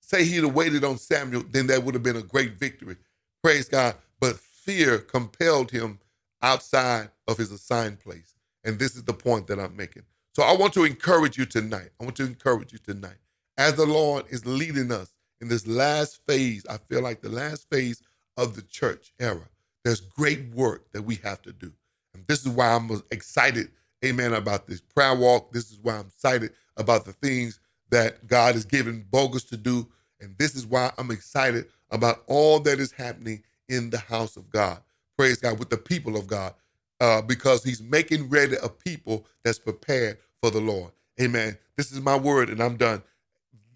Say 0.00 0.24
he'd 0.24 0.44
have 0.44 0.54
waited 0.54 0.84
on 0.84 0.98
Samuel, 0.98 1.44
then 1.50 1.66
that 1.68 1.84
would 1.84 1.94
have 1.94 2.02
been 2.02 2.16
a 2.16 2.22
great 2.22 2.54
victory. 2.54 2.96
Praise 3.42 3.68
God. 3.68 3.94
But 4.20 4.36
fear 4.36 4.98
compelled 4.98 5.70
him 5.70 6.00
outside 6.42 7.10
of 7.28 7.38
his 7.38 7.52
assigned 7.52 8.00
place. 8.00 8.34
And 8.64 8.78
this 8.78 8.96
is 8.96 9.04
the 9.04 9.12
point 9.12 9.46
that 9.48 9.58
I'm 9.58 9.76
making. 9.76 10.02
So 10.34 10.42
I 10.42 10.56
want 10.56 10.72
to 10.74 10.84
encourage 10.84 11.36
you 11.38 11.46
tonight. 11.46 11.90
I 12.00 12.04
want 12.04 12.16
to 12.16 12.24
encourage 12.24 12.72
you 12.72 12.78
tonight. 12.78 13.16
As 13.58 13.74
the 13.74 13.86
Lord 13.86 14.24
is 14.30 14.46
leading 14.46 14.92
us 14.92 15.14
in 15.40 15.48
this 15.48 15.66
last 15.66 16.20
phase, 16.26 16.64
I 16.68 16.78
feel 16.78 17.02
like 17.02 17.20
the 17.20 17.28
last 17.28 17.68
phase 17.70 18.02
of 18.36 18.54
the 18.56 18.62
church 18.62 19.12
era, 19.18 19.48
there's 19.84 20.00
great 20.00 20.48
work 20.54 20.90
that 20.92 21.02
we 21.02 21.16
have 21.16 21.42
to 21.42 21.52
do. 21.52 21.72
And 22.14 22.26
this 22.26 22.40
is 22.40 22.48
why 22.48 22.72
I'm 22.72 22.90
excited, 23.10 23.70
amen, 24.04 24.34
about 24.34 24.66
this 24.66 24.80
prayer 24.80 25.14
walk. 25.14 25.52
This 25.52 25.70
is 25.70 25.78
why 25.82 25.96
I'm 25.96 26.06
excited 26.06 26.52
about 26.76 27.04
the 27.04 27.12
things 27.12 27.60
that 27.90 28.26
God 28.26 28.54
has 28.54 28.64
given 28.64 29.04
Bogus 29.10 29.44
to 29.44 29.56
do. 29.56 29.88
And 30.20 30.36
this 30.38 30.54
is 30.54 30.66
why 30.66 30.92
I'm 30.98 31.10
excited 31.10 31.66
about 31.90 32.22
all 32.26 32.60
that 32.60 32.78
is 32.78 32.92
happening 32.92 33.42
in 33.68 33.90
the 33.90 33.98
house 33.98 34.36
of 34.36 34.50
God 34.50 34.80
praise 35.20 35.36
God, 35.36 35.58
with 35.58 35.68
the 35.68 35.76
people 35.76 36.16
of 36.16 36.26
God, 36.26 36.54
uh, 37.00 37.22
because 37.22 37.64
he's 37.64 37.82
making 37.82 38.28
ready 38.28 38.56
a 38.62 38.68
people 38.68 39.26
that's 39.44 39.58
prepared 39.58 40.18
for 40.42 40.50
the 40.50 40.60
Lord. 40.60 40.92
Amen. 41.20 41.56
This 41.76 41.92
is 41.92 42.00
my 42.00 42.16
word, 42.16 42.50
and 42.50 42.62
I'm 42.62 42.76
done. 42.76 43.02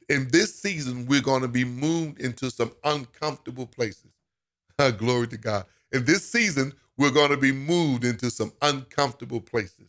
In 0.08 0.28
this 0.30 0.54
season, 0.54 1.06
we're 1.06 1.22
going 1.22 1.42
to 1.42 1.48
be 1.48 1.64
moved 1.64 2.20
into 2.20 2.50
some 2.50 2.72
uncomfortable 2.84 3.66
places. 3.66 4.12
Glory 4.98 5.28
to 5.28 5.38
God. 5.38 5.64
In 5.92 6.04
this 6.04 6.28
season, 6.28 6.72
we're 6.98 7.10
going 7.10 7.30
to 7.30 7.36
be 7.36 7.52
moved 7.52 8.04
into 8.04 8.30
some 8.30 8.52
uncomfortable 8.62 9.40
places. 9.40 9.88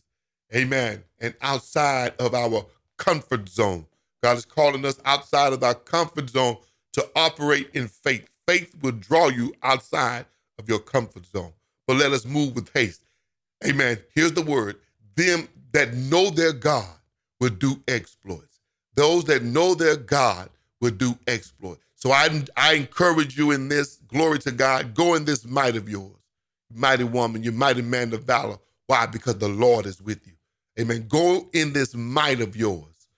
Amen. 0.54 1.02
And 1.20 1.34
outside 1.42 2.14
of 2.18 2.34
our 2.34 2.66
comfort 2.96 3.48
zone. 3.48 3.86
God 4.22 4.38
is 4.38 4.44
calling 4.44 4.84
us 4.84 5.00
outside 5.04 5.52
of 5.52 5.62
our 5.62 5.74
comfort 5.74 6.30
zone 6.30 6.56
to 6.94 7.08
operate 7.14 7.70
in 7.74 7.88
faith. 7.88 8.28
Faith 8.48 8.74
will 8.82 8.92
draw 8.92 9.28
you 9.28 9.52
outside 9.62 10.26
of 10.58 10.68
your 10.68 10.78
comfort 10.78 11.26
zone. 11.26 11.52
But 11.86 11.98
let 11.98 12.12
us 12.12 12.24
move 12.24 12.54
with 12.54 12.70
haste. 12.74 13.02
Amen. 13.66 13.98
Here's 14.14 14.32
the 14.32 14.42
word 14.42 14.76
them 15.16 15.48
that 15.72 15.94
know 15.94 16.30
their 16.30 16.52
God 16.52 16.88
will 17.40 17.50
do 17.50 17.82
exploits. 17.88 18.60
Those 18.94 19.24
that 19.24 19.42
know 19.42 19.74
their 19.74 19.96
God 19.96 20.50
will 20.80 20.90
do 20.90 21.18
exploits. 21.26 21.82
So 21.94 22.12
I, 22.12 22.44
I 22.56 22.74
encourage 22.74 23.36
you 23.36 23.50
in 23.50 23.68
this, 23.68 23.96
glory 24.08 24.38
to 24.40 24.52
God, 24.52 24.94
go 24.94 25.14
in 25.14 25.24
this 25.24 25.44
might 25.44 25.76
of 25.76 25.88
yours, 25.88 26.12
mighty 26.72 27.04
woman, 27.04 27.42
you 27.42 27.52
mighty 27.52 27.82
man 27.82 28.12
of 28.12 28.24
valor. 28.24 28.58
Why? 28.86 29.06
Because 29.06 29.38
the 29.38 29.48
Lord 29.48 29.86
is 29.86 30.00
with 30.00 30.26
you. 30.26 30.34
Amen. 30.78 31.06
Go 31.08 31.48
in 31.52 31.72
this 31.72 31.94
might 31.94 32.40
of 32.40 32.56
yours, 32.56 33.08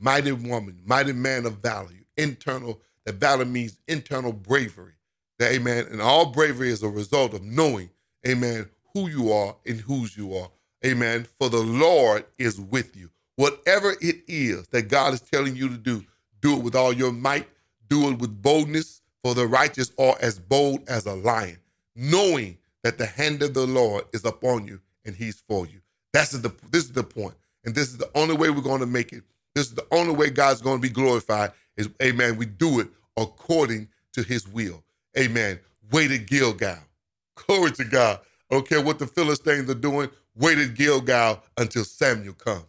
mighty 0.00 0.32
woman, 0.32 0.80
mighty 0.84 1.12
man 1.12 1.46
of 1.46 1.54
valor. 1.58 1.90
Internal, 2.16 2.80
that 3.04 3.16
valor 3.16 3.44
means 3.44 3.78
internal 3.88 4.32
bravery. 4.32 4.94
Amen. 5.42 5.86
And 5.90 6.00
all 6.00 6.26
bravery 6.26 6.70
is 6.70 6.82
a 6.82 6.88
result 6.88 7.34
of 7.34 7.42
knowing, 7.42 7.90
amen, 8.26 8.68
who 8.94 9.08
you 9.08 9.32
are 9.32 9.56
and 9.66 9.80
whose 9.80 10.16
you 10.16 10.34
are. 10.34 10.50
Amen. 10.84 11.26
For 11.38 11.50
the 11.50 11.58
Lord 11.58 12.24
is 12.38 12.60
with 12.60 12.96
you. 12.96 13.10
Whatever 13.36 13.94
it 14.00 14.16
is 14.26 14.66
that 14.68 14.88
God 14.88 15.14
is 15.14 15.20
telling 15.20 15.56
you 15.56 15.68
to 15.68 15.76
do, 15.76 16.04
do 16.40 16.56
it 16.56 16.62
with 16.62 16.74
all 16.74 16.92
your 16.92 17.12
might, 17.12 17.48
do 17.88 18.08
it 18.10 18.18
with 18.18 18.42
boldness, 18.42 19.00
for 19.22 19.34
the 19.34 19.46
righteous 19.46 19.92
are 19.98 20.16
as 20.20 20.38
bold 20.38 20.88
as 20.88 21.06
a 21.06 21.14
lion, 21.14 21.58
knowing 21.94 22.58
that 22.82 22.98
the 22.98 23.06
hand 23.06 23.42
of 23.42 23.54
the 23.54 23.66
Lord 23.66 24.04
is 24.12 24.24
upon 24.24 24.66
you 24.66 24.80
and 25.04 25.14
he's 25.14 25.42
for 25.48 25.66
you. 25.66 25.80
That's 26.12 26.32
the 26.32 26.52
this 26.70 26.84
is 26.84 26.92
the 26.92 27.04
point. 27.04 27.34
And 27.64 27.74
this 27.74 27.88
is 27.88 27.98
the 27.98 28.10
only 28.14 28.36
way 28.36 28.50
we're 28.50 28.60
going 28.60 28.80
to 28.80 28.86
make 28.86 29.12
it. 29.12 29.24
This 29.54 29.66
is 29.66 29.74
the 29.74 29.86
only 29.90 30.14
way 30.14 30.30
God's 30.30 30.62
going 30.62 30.78
to 30.78 30.82
be 30.82 30.92
glorified 30.92 31.52
is 31.76 31.88
amen. 32.02 32.36
We 32.36 32.46
do 32.46 32.80
it 32.80 32.88
according 33.16 33.88
to 34.12 34.22
his 34.22 34.48
will. 34.48 34.82
Amen. 35.18 35.58
Way 35.90 36.08
Waited 36.08 36.26
Gilgal. 36.26 36.78
Glory 37.34 37.72
to 37.72 37.84
God. 37.84 38.20
I 38.50 38.54
don't 38.54 38.68
care 38.68 38.82
what 38.82 38.98
the 38.98 39.06
Philistines 39.06 39.68
are 39.70 39.74
doing. 39.74 40.10
Wait 40.36 40.56
Waited 40.56 40.76
Gilgal 40.76 41.42
until 41.56 41.84
Samuel 41.84 42.34
comes. 42.34 42.64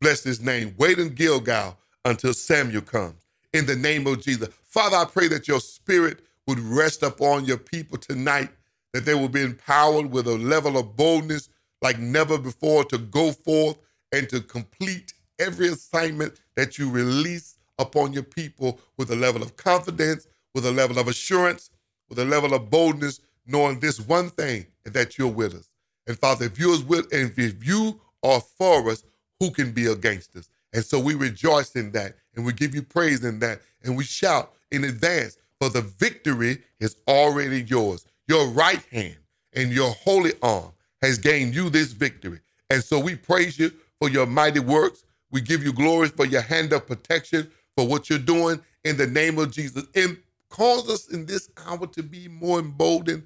Bless 0.00 0.24
his 0.24 0.40
name. 0.40 0.74
Wait 0.78 0.98
in 0.98 1.10
Gilgal 1.14 1.76
until 2.04 2.32
Samuel 2.34 2.82
comes. 2.82 3.26
In 3.52 3.66
the 3.66 3.76
name 3.76 4.06
of 4.06 4.22
Jesus. 4.22 4.48
Father, 4.64 4.96
I 4.96 5.04
pray 5.04 5.28
that 5.28 5.46
your 5.46 5.60
spirit 5.60 6.20
would 6.46 6.58
rest 6.58 7.02
upon 7.02 7.44
your 7.44 7.58
people 7.58 7.98
tonight, 7.98 8.50
that 8.92 9.04
they 9.04 9.14
will 9.14 9.28
be 9.28 9.42
empowered 9.42 10.10
with 10.10 10.26
a 10.26 10.36
level 10.36 10.78
of 10.78 10.96
boldness 10.96 11.48
like 11.82 11.98
never 11.98 12.38
before 12.38 12.84
to 12.86 12.98
go 12.98 13.32
forth 13.32 13.76
and 14.12 14.28
to 14.30 14.40
complete 14.40 15.12
every 15.38 15.68
assignment 15.68 16.34
that 16.56 16.78
you 16.78 16.90
release 16.90 17.56
upon 17.78 18.12
your 18.12 18.22
people 18.22 18.80
with 18.96 19.10
a 19.10 19.16
level 19.16 19.42
of 19.42 19.56
confidence, 19.56 20.26
with 20.54 20.66
a 20.66 20.72
level 20.72 20.98
of 20.98 21.08
assurance, 21.08 21.70
with 22.08 22.18
a 22.18 22.24
level 22.24 22.54
of 22.54 22.70
boldness, 22.70 23.20
knowing 23.46 23.80
this 23.80 24.00
one 24.00 24.30
thing, 24.30 24.66
and 24.90 24.94
that 24.94 25.16
you're 25.16 25.28
with 25.28 25.54
us. 25.54 25.68
And 26.08 26.18
Father, 26.18 26.46
if 26.46 26.58
you're 26.58 26.82
with, 26.82 27.12
and 27.12 27.32
if 27.36 27.64
you 27.64 28.00
are 28.24 28.40
for 28.40 28.90
us, 28.90 29.04
who 29.38 29.50
can 29.52 29.70
be 29.70 29.86
against 29.86 30.34
us? 30.34 30.48
And 30.72 30.84
so 30.84 30.98
we 30.98 31.14
rejoice 31.14 31.76
in 31.76 31.92
that, 31.92 32.14
and 32.34 32.44
we 32.44 32.52
give 32.52 32.74
you 32.74 32.82
praise 32.82 33.24
in 33.24 33.38
that, 33.38 33.60
and 33.84 33.96
we 33.96 34.02
shout 34.04 34.52
in 34.72 34.84
advance, 34.84 35.38
for 35.60 35.68
the 35.68 35.82
victory 35.82 36.58
is 36.80 36.96
already 37.06 37.62
yours. 37.62 38.04
Your 38.26 38.48
right 38.48 38.82
hand 38.90 39.16
and 39.54 39.70
your 39.70 39.90
holy 39.92 40.32
arm 40.42 40.72
has 41.02 41.18
gained 41.18 41.54
you 41.54 41.70
this 41.70 41.92
victory. 41.92 42.40
And 42.68 42.82
so 42.82 42.98
we 42.98 43.14
praise 43.14 43.58
you 43.58 43.72
for 44.00 44.08
your 44.08 44.26
mighty 44.26 44.60
works. 44.60 45.04
We 45.30 45.40
give 45.40 45.62
you 45.62 45.72
glory 45.72 46.08
for 46.08 46.24
your 46.26 46.42
hand 46.42 46.72
of 46.72 46.86
protection, 46.86 47.50
for 47.76 47.86
what 47.86 48.10
you're 48.10 48.18
doing 48.18 48.60
in 48.84 48.96
the 48.96 49.06
name 49.06 49.38
of 49.38 49.52
Jesus. 49.52 49.84
And 49.94 50.18
Cause 50.50 50.90
us 50.90 51.08
in 51.08 51.26
this 51.26 51.48
hour 51.64 51.86
to 51.86 52.02
be 52.02 52.28
more 52.28 52.58
emboldened, 52.58 53.24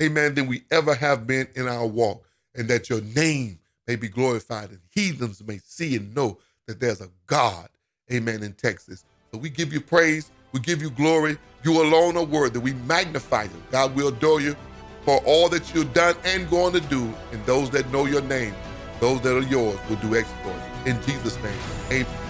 amen, 0.00 0.34
than 0.34 0.46
we 0.46 0.64
ever 0.70 0.94
have 0.94 1.26
been 1.26 1.48
in 1.54 1.68
our 1.68 1.86
walk. 1.86 2.24
And 2.54 2.68
that 2.68 2.88
your 2.88 3.00
name 3.02 3.58
may 3.86 3.96
be 3.96 4.08
glorified 4.08 4.70
and 4.70 4.80
heathens 4.90 5.42
may 5.46 5.58
see 5.58 5.96
and 5.96 6.14
know 6.14 6.38
that 6.66 6.80
there's 6.80 7.00
a 7.00 7.08
God, 7.26 7.68
amen, 8.12 8.42
in 8.42 8.52
Texas. 8.54 9.04
So 9.32 9.38
we 9.38 9.50
give 9.50 9.72
you 9.72 9.80
praise. 9.80 10.30
We 10.52 10.60
give 10.60 10.80
you 10.80 10.90
glory. 10.90 11.38
You 11.62 11.82
alone 11.82 12.16
are 12.16 12.24
worthy. 12.24 12.58
We 12.58 12.72
magnify 12.72 13.44
you. 13.44 13.62
God, 13.70 13.94
we 13.94 14.06
adore 14.06 14.40
you 14.40 14.56
for 15.04 15.18
all 15.26 15.48
that 15.50 15.74
you've 15.74 15.92
done 15.92 16.16
and 16.24 16.48
going 16.48 16.72
to 16.72 16.80
do. 16.80 17.12
And 17.32 17.44
those 17.44 17.70
that 17.70 17.90
know 17.92 18.06
your 18.06 18.22
name, 18.22 18.54
those 19.00 19.20
that 19.20 19.36
are 19.36 19.48
yours, 19.48 19.78
will 19.88 19.96
do 19.96 20.16
exploits. 20.16 20.64
In 20.86 21.00
Jesus' 21.02 21.36
name, 21.42 21.58
amen. 21.90 22.25